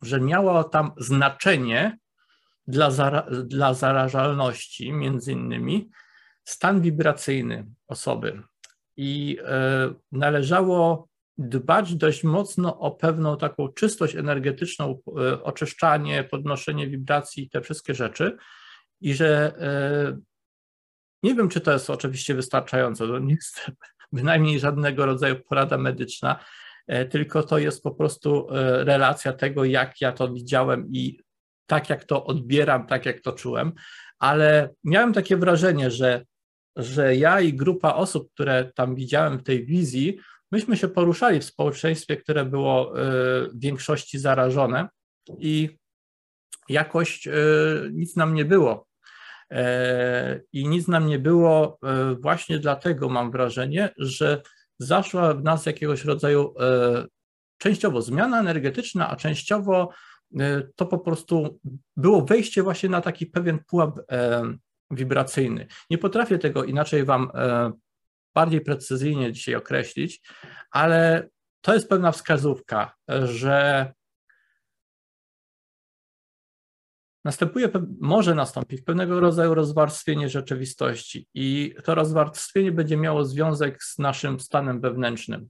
że 0.01 0.21
miało 0.21 0.63
tam 0.63 0.91
znaczenie 0.97 1.97
dla, 2.67 2.91
zara 2.91 3.27
dla 3.43 3.73
zarażalności, 3.73 4.91
między 4.91 5.31
innymi, 5.31 5.89
stan 6.43 6.81
wibracyjny 6.81 7.65
osoby. 7.87 8.41
I 8.97 9.37
e, 9.43 9.93
należało 10.11 11.07
dbać 11.37 11.95
dość 11.95 12.23
mocno 12.23 12.79
o 12.79 12.91
pewną 12.91 13.37
taką 13.37 13.67
czystość 13.67 14.15
energetyczną, 14.15 15.01
e, 15.07 15.43
oczyszczanie, 15.43 16.23
podnoszenie 16.23 16.87
wibracji, 16.87 17.49
te 17.49 17.61
wszystkie 17.61 17.93
rzeczy. 17.93 18.37
I 19.01 19.13
że 19.13 19.53
e, 19.59 20.17
nie 21.23 21.35
wiem, 21.35 21.49
czy 21.49 21.61
to 21.61 21.71
jest 21.71 21.89
oczywiście 21.89 22.35
wystarczające, 22.35 23.07
to 23.07 23.19
nie 23.19 23.33
jest 23.33 23.71
bynajmniej 24.13 24.59
żadnego 24.59 25.05
rodzaju 25.05 25.35
porada 25.35 25.77
medyczna, 25.77 26.39
tylko 27.09 27.43
to 27.43 27.57
jest 27.57 27.83
po 27.83 27.91
prostu 27.91 28.47
relacja 28.83 29.33
tego, 29.33 29.65
jak 29.65 30.01
ja 30.01 30.11
to 30.11 30.33
widziałem 30.33 30.91
i 30.91 31.24
tak, 31.65 31.89
jak 31.89 32.03
to 32.03 32.25
odbieram, 32.25 32.87
tak, 32.87 33.05
jak 33.05 33.21
to 33.21 33.31
czułem. 33.31 33.73
Ale 34.19 34.69
miałem 34.83 35.13
takie 35.13 35.37
wrażenie, 35.37 35.91
że 35.91 36.25
że 36.75 37.15
ja 37.15 37.41
i 37.41 37.53
grupa 37.53 37.93
osób, 37.93 38.31
które 38.33 38.71
tam 38.75 38.95
widziałem 38.95 39.37
w 39.37 39.43
tej 39.43 39.65
wizji, 39.65 40.19
myśmy 40.51 40.77
się 40.77 40.87
poruszali 40.87 41.39
w 41.39 41.45
społeczeństwie, 41.45 42.17
które 42.17 42.45
było 42.45 42.99
e, 42.99 43.03
w 43.47 43.59
większości 43.59 44.19
zarażone 44.19 44.89
i 45.37 45.77
jakoś 46.69 47.27
e, 47.27 47.31
nic 47.91 48.15
nam 48.15 48.33
nie 48.33 48.45
było. 48.45 48.87
E, 49.51 50.41
I 50.53 50.67
nic 50.67 50.87
nam 50.87 51.07
nie 51.07 51.19
było 51.19 51.79
właśnie 52.19 52.59
dlatego, 52.59 53.09
mam 53.09 53.31
wrażenie, 53.31 53.89
że 53.97 54.41
zaszła 54.79 55.33
w 55.33 55.43
nas 55.43 55.65
jakiegoś 55.65 56.05
rodzaju 56.05 56.53
częściowo 57.57 58.01
zmiana 58.01 58.39
energetyczna, 58.39 59.09
a 59.09 59.15
częściowo 59.15 59.89
to 60.75 60.85
po 60.85 60.99
prostu 60.99 61.59
było 61.97 62.25
wejście 62.25 62.63
właśnie 62.63 62.89
na 62.89 63.01
taki 63.01 63.25
pewien 63.25 63.59
pułap 63.67 63.99
wibracyjny. 64.91 65.67
Nie 65.89 65.97
potrafię 65.97 66.37
tego 66.37 66.63
inaczej 66.63 67.05
Wam 67.05 67.31
e, 67.33 67.71
bardziej 68.35 68.61
precyzyjnie 68.61 69.31
dzisiaj 69.31 69.55
określić, 69.55 70.21
ale 70.71 71.29
to 71.61 71.73
jest 71.73 71.89
pewna 71.89 72.11
wskazówka, 72.11 72.95
że 73.23 73.93
następuje, 77.25 77.69
może 78.01 78.35
nastąpić 78.35 78.81
pewnego 78.81 79.19
rodzaju 79.19 79.53
rozwarstwienie 79.53 80.29
rzeczywistości 80.29 81.27
i 81.33 81.75
to 81.83 81.95
rozwarstwienie 81.95 82.71
będzie 82.71 82.97
miało 82.97 83.25
związek 83.25 83.83
z 83.83 83.99
naszym 83.99 84.39
stanem 84.39 84.81
wewnętrznym. 84.81 85.49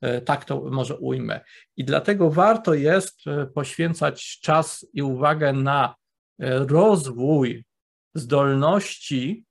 E, 0.00 0.20
tak 0.20 0.44
to 0.44 0.60
może 0.70 0.96
ujmę. 0.96 1.40
I 1.76 1.84
dlatego 1.84 2.30
warto 2.30 2.74
jest 2.74 3.26
e, 3.26 3.46
poświęcać 3.46 4.40
czas 4.40 4.86
i 4.92 5.02
uwagę 5.02 5.52
na 5.52 5.94
rozwój 6.42 7.64
zdolności 8.14 9.44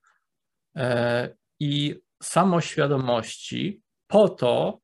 e, 0.76 1.30
i 1.60 1.96
samoświadomości 2.24 3.82
po 4.08 4.30
to, 4.30 4.80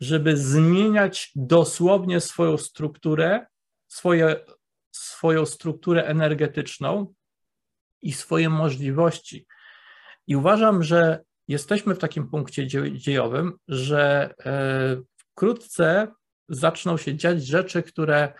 żeby 0.00 0.36
zmieniać 0.36 1.32
dosłownie 1.36 2.20
swoją 2.20 2.56
strukturę, 2.56 3.46
swoje, 3.86 4.36
swoją 4.92 5.46
strukturę 5.46 6.04
energetyczną 6.04 7.14
i 8.02 8.12
swoje 8.12 8.48
możliwości. 8.48 9.46
I 10.26 10.36
uważam, 10.36 10.82
że 10.82 11.24
jesteśmy 11.48 11.94
w 11.94 11.98
takim 11.98 12.28
punkcie 12.28 12.66
dziejowym, 12.92 13.58
że 13.68 14.34
e, 14.46 15.02
wkrótce 15.16 16.08
zaczną 16.48 16.96
się 16.96 17.14
dziać 17.16 17.46
rzeczy, 17.46 17.82
które 17.82 18.32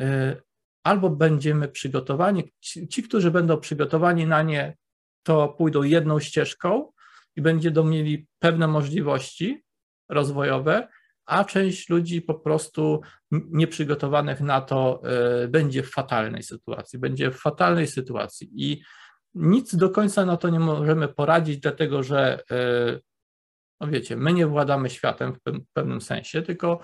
e, 0.00 0.36
albo 0.84 1.10
będziemy 1.10 1.68
przygotowani, 1.68 2.52
ci, 2.60 3.02
którzy 3.02 3.30
będą 3.30 3.60
przygotowani 3.60 4.26
na 4.26 4.42
nie, 4.42 4.76
to 5.22 5.48
pójdą 5.48 5.82
jedną 5.82 6.20
ścieżką 6.20 6.92
i 7.36 7.42
będą 7.42 7.84
mieli 7.84 8.26
pewne 8.38 8.68
możliwości 8.68 9.62
rozwojowe, 10.08 10.88
a 11.26 11.44
część 11.44 11.88
ludzi 11.88 12.22
po 12.22 12.34
prostu 12.34 13.00
nieprzygotowanych 13.30 14.40
na 14.40 14.60
to 14.60 15.02
y, 15.44 15.48
będzie 15.48 15.82
w 15.82 15.90
fatalnej 15.90 16.42
sytuacji, 16.42 16.98
będzie 16.98 17.30
w 17.30 17.36
fatalnej 17.36 17.86
sytuacji. 17.86 18.50
I 18.54 18.82
nic 19.38 19.76
do 19.76 19.90
końca 19.90 20.24
na 20.24 20.36
to 20.36 20.48
nie 20.48 20.60
możemy 20.60 21.08
poradzić, 21.08 21.58
dlatego 21.58 22.02
że, 22.02 22.40
y, 22.50 23.00
no 23.80 23.86
wiecie, 23.86 24.16
my 24.16 24.32
nie 24.32 24.46
władamy 24.46 24.90
światem 24.90 25.34
w 25.34 25.72
pewnym 25.72 26.00
sensie, 26.00 26.42
tylko 26.42 26.80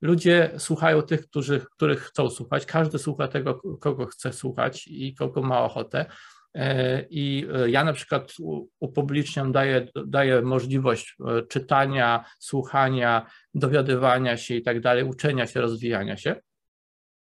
ludzie 0.00 0.50
słuchają 0.58 1.02
tych, 1.02 1.28
którzy, 1.28 1.66
których 1.72 2.02
chcą 2.02 2.30
słuchać. 2.30 2.66
Każdy 2.66 2.98
słucha 2.98 3.28
tego, 3.28 3.60
kogo 3.80 4.06
chce 4.06 4.32
słuchać 4.32 4.86
i 4.86 5.14
kogo 5.14 5.42
ma 5.42 5.60
ochotę. 5.60 6.06
E, 6.54 7.02
I 7.10 7.46
e, 7.54 7.70
ja 7.70 7.84
na 7.84 7.92
przykład 7.92 8.32
upubliczniam, 8.80 9.52
daję, 9.52 9.88
daję 10.06 10.42
możliwość 10.42 11.16
e, 11.20 11.42
czytania, 11.42 12.24
słuchania, 12.38 13.26
dowiadywania 13.54 14.36
się 14.36 14.54
i 14.54 14.62
tak 14.62 14.80
dalej, 14.80 15.04
uczenia 15.04 15.46
się, 15.46 15.60
rozwijania 15.60 16.16
się. 16.16 16.36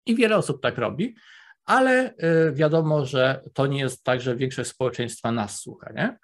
I 0.05 0.15
wiele 0.15 0.37
osób 0.37 0.61
tak 0.61 0.77
robi, 0.77 1.15
ale 1.67 2.13
wiadomo, 2.53 3.05
że 3.05 3.41
to 3.53 3.67
nie 3.67 3.79
jest 3.79 4.03
tak, 4.03 4.21
że 4.21 4.35
większość 4.35 4.69
społeczeństwa 4.69 5.31
nas 5.31 5.59
słucha. 5.59 5.91
Nie? 5.95 6.17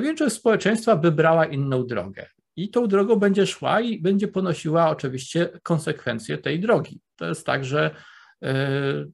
Większość 0.00 0.34
społeczeństwa 0.36 0.96
wybrała 0.96 1.46
inną 1.46 1.86
drogę 1.86 2.26
i 2.56 2.70
tą 2.70 2.88
drogą 2.88 3.16
będzie 3.16 3.46
szła 3.46 3.80
i 3.80 4.00
będzie 4.00 4.28
ponosiła 4.28 4.90
oczywiście 4.90 5.48
konsekwencje 5.62 6.38
tej 6.38 6.60
drogi. 6.60 7.00
To 7.16 7.26
jest 7.26 7.46
tak, 7.46 7.64
że 7.64 7.90
e, 8.42 8.54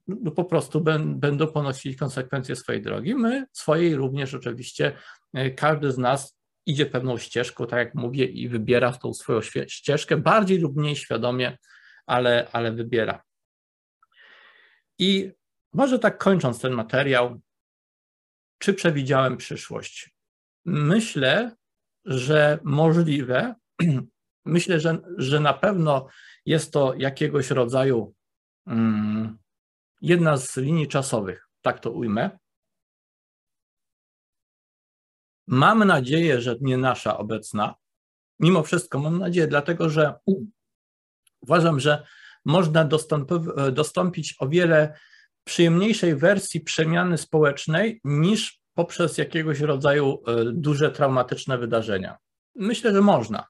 no 0.06 0.30
po 0.30 0.44
prostu 0.44 0.80
będą 1.06 1.46
ponosić 1.46 1.98
konsekwencje 1.98 2.56
swojej 2.56 2.82
drogi. 2.82 3.14
My 3.14 3.46
swojej 3.52 3.96
również 3.96 4.34
oczywiście, 4.34 4.92
e, 5.34 5.50
każdy 5.50 5.92
z 5.92 5.98
nas 5.98 6.38
idzie 6.66 6.86
pewną 6.86 7.18
ścieżką, 7.18 7.66
tak 7.66 7.78
jak 7.78 7.94
mówię, 7.94 8.24
i 8.24 8.48
wybiera 8.48 8.92
tą 8.92 9.14
swoją 9.14 9.40
ścieżkę, 9.66 10.16
bardziej 10.16 10.58
lub 10.58 10.76
mniej 10.76 10.96
świadomie, 10.96 11.58
ale, 12.06 12.48
ale 12.52 12.72
wybiera. 12.72 13.22
I 14.98 15.32
może 15.72 15.98
tak 15.98 16.18
kończąc 16.18 16.60
ten 16.60 16.72
materiał, 16.72 17.40
czy 18.58 18.74
przewidziałem 18.74 19.36
przyszłość? 19.36 20.14
Myślę, 20.64 21.56
że 22.04 22.58
możliwe, 22.62 23.54
myślę, 24.44 24.80
że, 24.80 24.98
że 25.18 25.40
na 25.40 25.54
pewno 25.54 26.06
jest 26.46 26.72
to 26.72 26.94
jakiegoś 26.98 27.50
rodzaju 27.50 28.14
um, 28.66 29.38
jedna 30.00 30.36
z 30.36 30.56
linii 30.56 30.88
czasowych, 30.88 31.48
tak 31.60 31.80
to 31.80 31.90
ujmę. 31.90 32.38
Mam 35.46 35.84
nadzieję, 35.84 36.40
że 36.40 36.56
nie 36.60 36.76
nasza 36.76 37.18
obecna. 37.18 37.74
Mimo 38.40 38.62
wszystko 38.62 38.98
mam 38.98 39.18
nadzieję, 39.18 39.46
dlatego 39.46 39.90
że 39.90 40.14
uważam, 41.46 41.80
że 41.80 42.06
można 42.44 42.88
dostąpić 43.72 44.34
o 44.38 44.48
wiele 44.48 44.98
przyjemniejszej 45.44 46.16
wersji 46.16 46.60
przemiany 46.60 47.18
społecznej 47.18 48.00
niż 48.04 48.60
poprzez 48.74 49.18
jakiegoś 49.18 49.60
rodzaju 49.60 50.22
e, 50.26 50.44
duże 50.52 50.90
traumatyczne 50.90 51.58
wydarzenia? 51.58 52.16
Myślę, 52.54 52.92
że 52.92 53.00
można. 53.00 53.46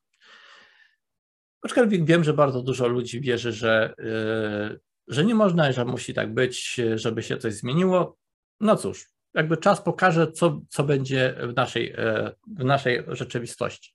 Aczkolwiek 1.62 2.04
wiem, 2.04 2.24
że 2.24 2.32
bardzo 2.32 2.62
dużo 2.62 2.88
ludzi 2.88 3.20
wierzy, 3.20 3.52
że, 3.52 3.94
e, 3.98 4.78
że 5.08 5.24
nie 5.24 5.34
można 5.34 5.72
że 5.72 5.84
musi 5.84 6.14
tak 6.14 6.34
być, 6.34 6.80
żeby 6.94 7.22
się 7.22 7.36
coś 7.36 7.54
zmieniło. 7.54 8.16
No 8.60 8.76
cóż, 8.76 9.08
jakby 9.34 9.56
czas 9.56 9.82
pokaże, 9.82 10.32
co, 10.32 10.60
co 10.68 10.84
będzie 10.84 11.34
w 11.42 11.56
naszej, 11.56 11.92
e, 11.98 12.32
w 12.46 12.64
naszej 12.64 13.04
rzeczywistości. 13.08 13.94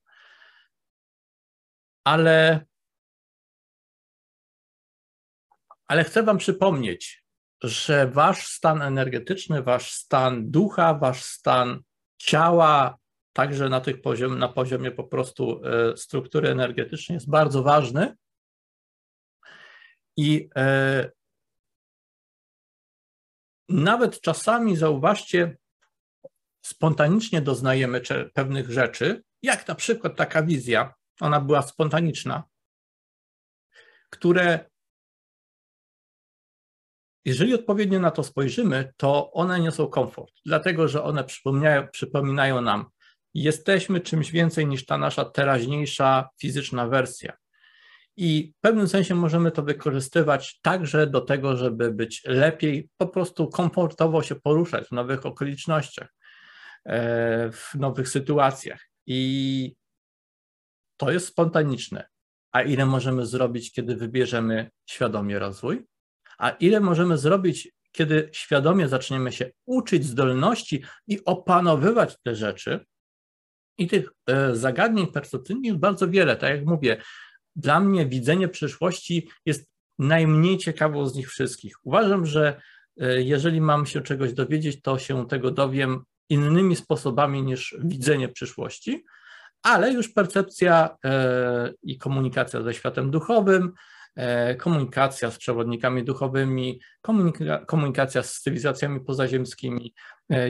Ale, 2.04 2.66
ale 5.88 6.04
chcę 6.04 6.24
Wam 6.24 6.38
przypomnieć, 6.38 7.24
że 7.64 8.08
wasz 8.08 8.48
stan 8.48 8.82
energetyczny, 8.82 9.64
wasz 9.64 9.92
stan 9.92 10.52
ducha, 10.52 10.94
wasz 10.94 11.24
stan 11.24 11.82
ciała, 12.18 12.98
także 13.34 13.70
na, 13.70 13.82
tych 13.82 14.02
poziom, 14.02 14.40
na 14.40 14.50
poziomie 14.50 14.92
po 14.92 15.04
prostu 15.04 15.62
e, 15.66 15.98
struktury 15.98 16.50
energetycznej 16.50 17.16
jest 17.16 17.30
bardzo 17.30 17.64
ważny. 17.64 18.16
I 20.18 20.50
e, 20.56 21.12
nawet 23.70 24.22
czasami 24.22 24.76
zauważcie, 24.76 25.58
spontanicznie 26.62 27.42
doznajemy 27.42 28.02
pewnych 28.34 28.72
rzeczy, 28.72 29.24
jak 29.42 29.68
na 29.68 29.76
przykład 29.76 30.16
taka 30.16 30.44
wizja, 30.44 30.94
ona 31.20 31.42
była 31.42 31.62
spontaniczna, 31.62 32.44
które 34.10 34.70
jeżeli 37.28 37.54
odpowiednio 37.54 38.00
na 38.00 38.12
to 38.12 38.23
spojrzymy, 38.23 38.94
to 38.98 39.32
one 39.32 39.60
niosą 39.60 39.88
komfort, 39.88 40.34
dlatego 40.46 40.88
że 40.88 41.04
one 41.04 41.23
przypominają, 41.92 42.62
nam, 42.62 42.86
jesteśmy 43.34 44.02
czymś 44.02 44.32
więcej 44.32 44.67
niż 44.67 44.86
ta 44.86 44.98
nasza 44.98 45.25
teraźniejsza 45.25 46.30
fizyczna 46.42 46.88
wersja. 46.88 47.34
I 48.17 48.54
w 48.58 48.62
pewnym 48.62 48.88
sensie 48.88 49.15
możemy 49.15 49.52
to 49.52 49.63
wykorzystywać 49.63 50.60
także 50.62 51.08
do 51.08 51.21
tego, 51.21 51.58
żeby 51.58 51.92
być 51.94 52.23
lepiej, 52.25 52.90
po 52.98 53.08
prostu 53.08 53.48
komfortowo 53.50 54.23
się 54.23 54.36
poruszać 54.36 54.88
w 54.88 54.92
nowych 54.92 55.25
okolicznościach, 55.25 56.13
e, 56.86 57.52
w 57.52 57.75
nowych 57.75 58.10
sytuacjach. 58.10 58.90
I 59.06 59.75
to 60.98 61.12
jest 61.12 61.28
spontaniczne. 61.28 62.08
A 62.52 62.62
ile 62.62 62.86
możemy 62.86 63.25
zrobić, 63.25 63.71
kiedy 63.71 63.96
wybierzemy 63.96 64.69
świadomie 64.86 65.40
rozwój? 65.40 65.88
A 66.38 66.50
ile 66.50 66.79
możemy 66.79 67.17
zrobić, 67.17 67.71
kiedy 67.92 68.29
świadomie 68.31 68.88
zaczniemy 68.88 69.31
się 69.31 69.52
uczyć 69.65 70.06
zdolności 70.06 70.83
i 71.08 71.25
opanowywać 71.25 72.15
te 72.23 72.35
rzeczy? 72.35 72.85
I 73.77 73.88
tych 73.88 74.10
e, 74.29 74.56
zagadnień 74.56 75.08
percepcyjnych 75.08 75.65
jest 75.65 75.79
bardzo 75.79 76.10
wiele. 76.10 76.35
Tak 76.35 76.50
jak 76.50 76.65
mówię, 76.65 77.02
dla 77.56 77.79
mnie 77.79 78.06
widzenie 78.06 78.48
przyszłości 78.48 79.29
jest 79.46 79.69
najmniej 80.00 80.58
ciekawą 80.58 81.08
z 81.08 81.15
nich 81.15 81.29
wszystkich. 81.29 81.75
Uważam, 81.83 82.25
że 82.25 82.62
e, 83.00 83.21
jeżeli 83.21 83.62
mam 83.62 83.85
się 83.85 84.02
czegoś 84.02 84.33
dowiedzieć, 84.33 84.81
to 84.81 85.00
się 85.00 85.27
tego 85.27 85.52
dowiem 85.52 86.04
innymi 86.29 86.75
sposobami 86.75 87.44
niż 87.44 87.75
widzenie 87.83 88.29
przyszłości, 88.29 89.06
ale 89.63 89.94
już 89.94 90.10
percepcja 90.10 90.98
e, 91.06 91.73
i 91.83 91.98
komunikacja 91.98 92.62
ze 92.62 92.73
światem 92.73 93.12
duchowym, 93.12 93.73
komunikacja 94.58 95.32
z 95.32 95.38
przewodnikami 95.38 96.04
duchowymi, 96.04 96.80
komunika 97.02 97.65
komunikacja 97.65 98.24
z 98.24 98.42
cywilizacjami 98.42 99.00
pozaziemskimi, 99.00 99.94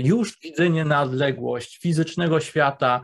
już 0.04 0.40
widzenie 0.44 0.86
na 0.86 1.02
odległość 1.02 1.78
fizycznego 1.78 2.40
świata, 2.40 3.02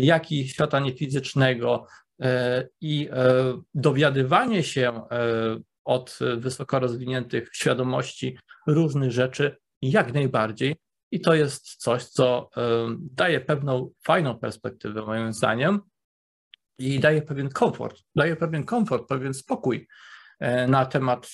jak 0.00 0.32
i 0.32 0.48
świata 0.48 0.80
niefizycznego, 0.80 1.86
E, 2.22 2.68
i 2.80 3.08
e, 3.12 3.62
dowiadywanie 3.74 4.62
się 4.62 4.88
e, 5.10 5.60
od 5.84 6.18
wysoko 6.36 6.78
rozwiniętych 6.78 7.50
świadomości 7.52 8.38
różnych 8.66 9.10
rzeczy 9.10 9.56
jak 9.82 10.14
najbardziej. 10.14 10.76
I 11.10 11.20
to 11.20 11.34
jest 11.34 11.74
coś, 11.74 12.04
co 12.04 12.50
daje 13.00 13.40
pewną 13.40 13.90
fajną 14.04 14.38
perspektywę, 14.38 15.02
moim 15.02 15.32
zdaniem, 15.32 15.80
i 16.78 17.00
daje 17.00 17.22
pewien 17.22 17.48
komfort, 17.48 18.02
daje 18.16 18.36
pewien 18.36 18.64
komfort, 18.64 19.08
pewien 19.08 19.34
spokój 19.34 19.88
na 20.68 20.86
temat 20.86 21.28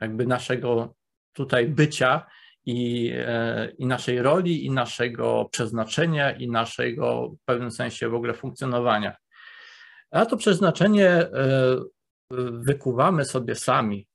jakby 0.00 0.26
naszego 0.26 0.94
tutaj 1.32 1.68
bycia 1.68 2.26
i, 2.66 3.12
i 3.78 3.86
naszej 3.86 4.22
roli, 4.22 4.66
i 4.66 4.70
naszego 4.70 5.48
przeznaczenia, 5.52 6.32
i 6.32 6.50
naszego 6.50 7.28
w 7.28 7.44
pewnym 7.44 7.70
sensie 7.70 8.08
w 8.08 8.14
ogóle 8.14 8.34
funkcjonowania. 8.34 9.16
A 10.10 10.26
to 10.26 10.36
przeznaczenie 10.36 11.08
e, 11.10 11.30
wykuwamy 12.50 13.24
sobie 13.24 13.54
sami 13.54 14.08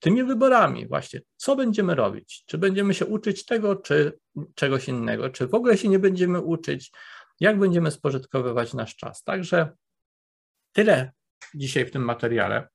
tymi 0.00 0.24
wyborami 0.24 0.88
właśnie, 0.88 1.20
co 1.36 1.56
będziemy 1.56 1.94
robić, 1.94 2.44
czy 2.46 2.58
będziemy 2.58 2.94
się 2.94 3.06
uczyć 3.06 3.44
tego, 3.44 3.76
czy 3.76 4.18
czegoś 4.54 4.88
innego, 4.88 5.30
czy 5.30 5.46
w 5.46 5.54
ogóle 5.54 5.78
się 5.78 5.88
nie 5.88 5.98
będziemy 5.98 6.40
uczyć, 6.40 6.92
jak 7.40 7.58
będziemy 7.58 7.90
spożytkowywać 7.90 8.74
nasz 8.74 8.96
czas. 8.96 9.22
Także 9.22 9.68
tyle 10.72 11.12
dzisiaj 11.54 11.86
w 11.86 11.90
tym 11.90 12.04
materiale. 12.04 12.68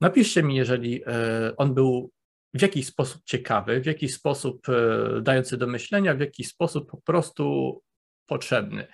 Napiszcie 0.00 0.42
mi, 0.42 0.56
jeżeli 0.56 1.02
e, 1.06 1.10
on 1.56 1.74
był 1.74 2.10
w 2.54 2.62
jakiś 2.62 2.86
sposób 2.86 3.22
ciekawy, 3.24 3.80
w 3.80 3.86
jakiś 3.86 4.14
sposób 4.14 4.68
e, 4.68 5.20
dający 5.22 5.56
do 5.56 5.66
myślenia, 5.66 6.14
w 6.14 6.20
jakiś 6.20 6.48
sposób 6.48 6.90
po 6.90 6.96
prostu 6.96 7.82
potrzebny. 8.26 8.86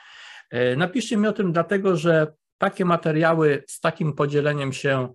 Napiszcie 0.76 1.16
mi 1.16 1.28
o 1.28 1.32
tym, 1.32 1.52
dlatego 1.52 1.96
że 1.96 2.32
takie 2.58 2.84
materiały 2.84 3.64
z 3.68 3.80
takim 3.80 4.12
podzieleniem 4.12 4.72
się 4.72 5.12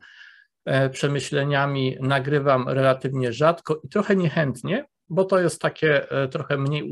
e, 0.66 0.90
przemyśleniami 0.90 1.98
nagrywam 2.02 2.70
relatywnie 2.70 3.34
rzadko 3.34 3.82
i 3.84 3.90
trochę 3.90 4.16
niechętnie, 4.16 4.86
bo 5.10 5.26
to 5.26 5.40
jest 5.40 5.62
takie 5.62 6.12
e, 6.12 6.28
trochę 6.28 6.58
mniej 6.58 6.90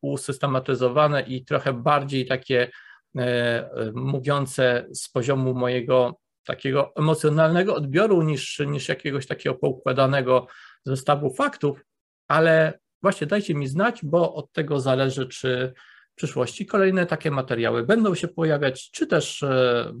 usystematyzowane 0.00 1.22
i 1.22 1.44
trochę 1.44 1.72
bardziej 1.72 2.26
takie 2.26 2.70
e, 3.16 3.92
mówiące 3.94 4.86
z 4.92 5.08
poziomu 5.08 5.54
mojego 5.54 6.20
takiego 6.44 6.92
emocjonalnego 6.96 7.74
odbioru 7.74 8.22
niż, 8.22 8.58
niż 8.66 8.88
jakiegoś 8.88 9.26
takiego 9.26 9.54
poukładanego 9.54 10.46
zestawu 10.84 11.34
faktów, 11.34 11.84
ale 12.28 12.78
właśnie 13.02 13.26
dajcie 13.26 13.54
mi 13.54 13.66
znać, 13.66 14.00
bo 14.02 14.34
od 14.34 14.52
tego 14.52 14.80
zależy, 14.80 15.26
czy 15.26 15.72
w 16.12 16.14
przyszłości 16.14 16.66
kolejne 16.66 17.06
takie 17.06 17.30
materiały 17.30 17.86
będą 17.86 18.14
się 18.14 18.28
pojawiać, 18.28 18.90
czy 18.90 19.06
też, 19.06 19.42
e, 19.42 19.92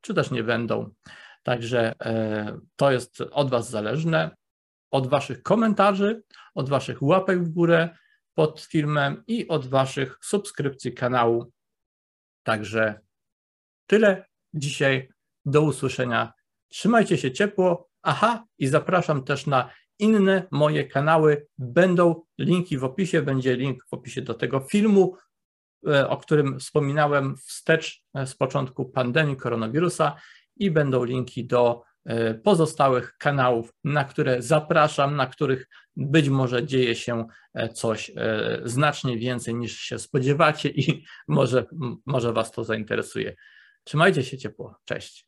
czy 0.00 0.14
też 0.14 0.30
nie 0.30 0.42
będą. 0.42 0.90
Także 1.42 1.92
e, 2.04 2.58
to 2.76 2.92
jest 2.92 3.20
od 3.20 3.50
Was 3.50 3.70
zależne, 3.70 4.30
od 4.90 5.06
Waszych 5.06 5.42
komentarzy, 5.42 6.22
od 6.54 6.68
Waszych 6.68 7.02
łapek 7.02 7.44
w 7.44 7.48
górę 7.48 7.88
pod 8.34 8.60
filmem 8.60 9.22
i 9.26 9.48
od 9.48 9.66
Waszych 9.66 10.18
subskrypcji 10.22 10.94
kanału. 10.94 11.52
Także 12.42 13.00
tyle 13.86 14.24
dzisiaj. 14.54 15.08
Do 15.48 15.62
usłyszenia. 15.62 16.32
Trzymajcie 16.68 17.18
się 17.18 17.32
ciepło. 17.32 17.88
Aha, 18.02 18.44
i 18.58 18.66
zapraszam 18.66 19.24
też 19.24 19.46
na 19.46 19.70
inne 19.98 20.46
moje 20.50 20.84
kanały. 20.84 21.46
Będą 21.58 22.22
linki 22.38 22.78
w 22.78 22.84
opisie, 22.84 23.22
będzie 23.22 23.56
link 23.56 23.84
w 23.88 23.94
opisie 23.94 24.22
do 24.22 24.34
tego 24.34 24.60
filmu 24.60 25.16
E, 25.86 26.08
o 26.08 26.16
którym 26.16 26.58
wspominałem 26.60 27.36
wstecz 27.36 28.04
e, 28.14 28.26
z 28.26 28.34
początku 28.34 28.84
pandemii 28.84 29.36
koronawirusa 29.36 30.16
i 30.56 30.70
będą 30.70 31.04
linki 31.04 31.46
do 31.46 31.82
pozostałych 32.44 33.16
kanałów, 33.18 33.72
na 33.84 34.04
które 34.04 34.42
zapraszam, 34.42 35.16
na 35.16 35.26
których 35.26 35.68
być 35.96 36.28
może 36.28 36.66
dzieje 36.66 36.94
się 36.94 37.26
coś 37.74 38.10
znacznie 38.64 39.18
więcej 39.18 39.54
niż 39.54 39.80
się 39.80 39.98
spodziewacie 39.98 40.68
i 40.68 41.04
może, 41.28 41.64
może 42.06 42.32
Was 42.32 42.52
to 42.52 42.64
zainteresuje. 42.64 43.36
Trzymajcie 43.84 44.24
się 44.24 44.38
ciepło. 44.38 44.78
Cześć. 44.84 45.26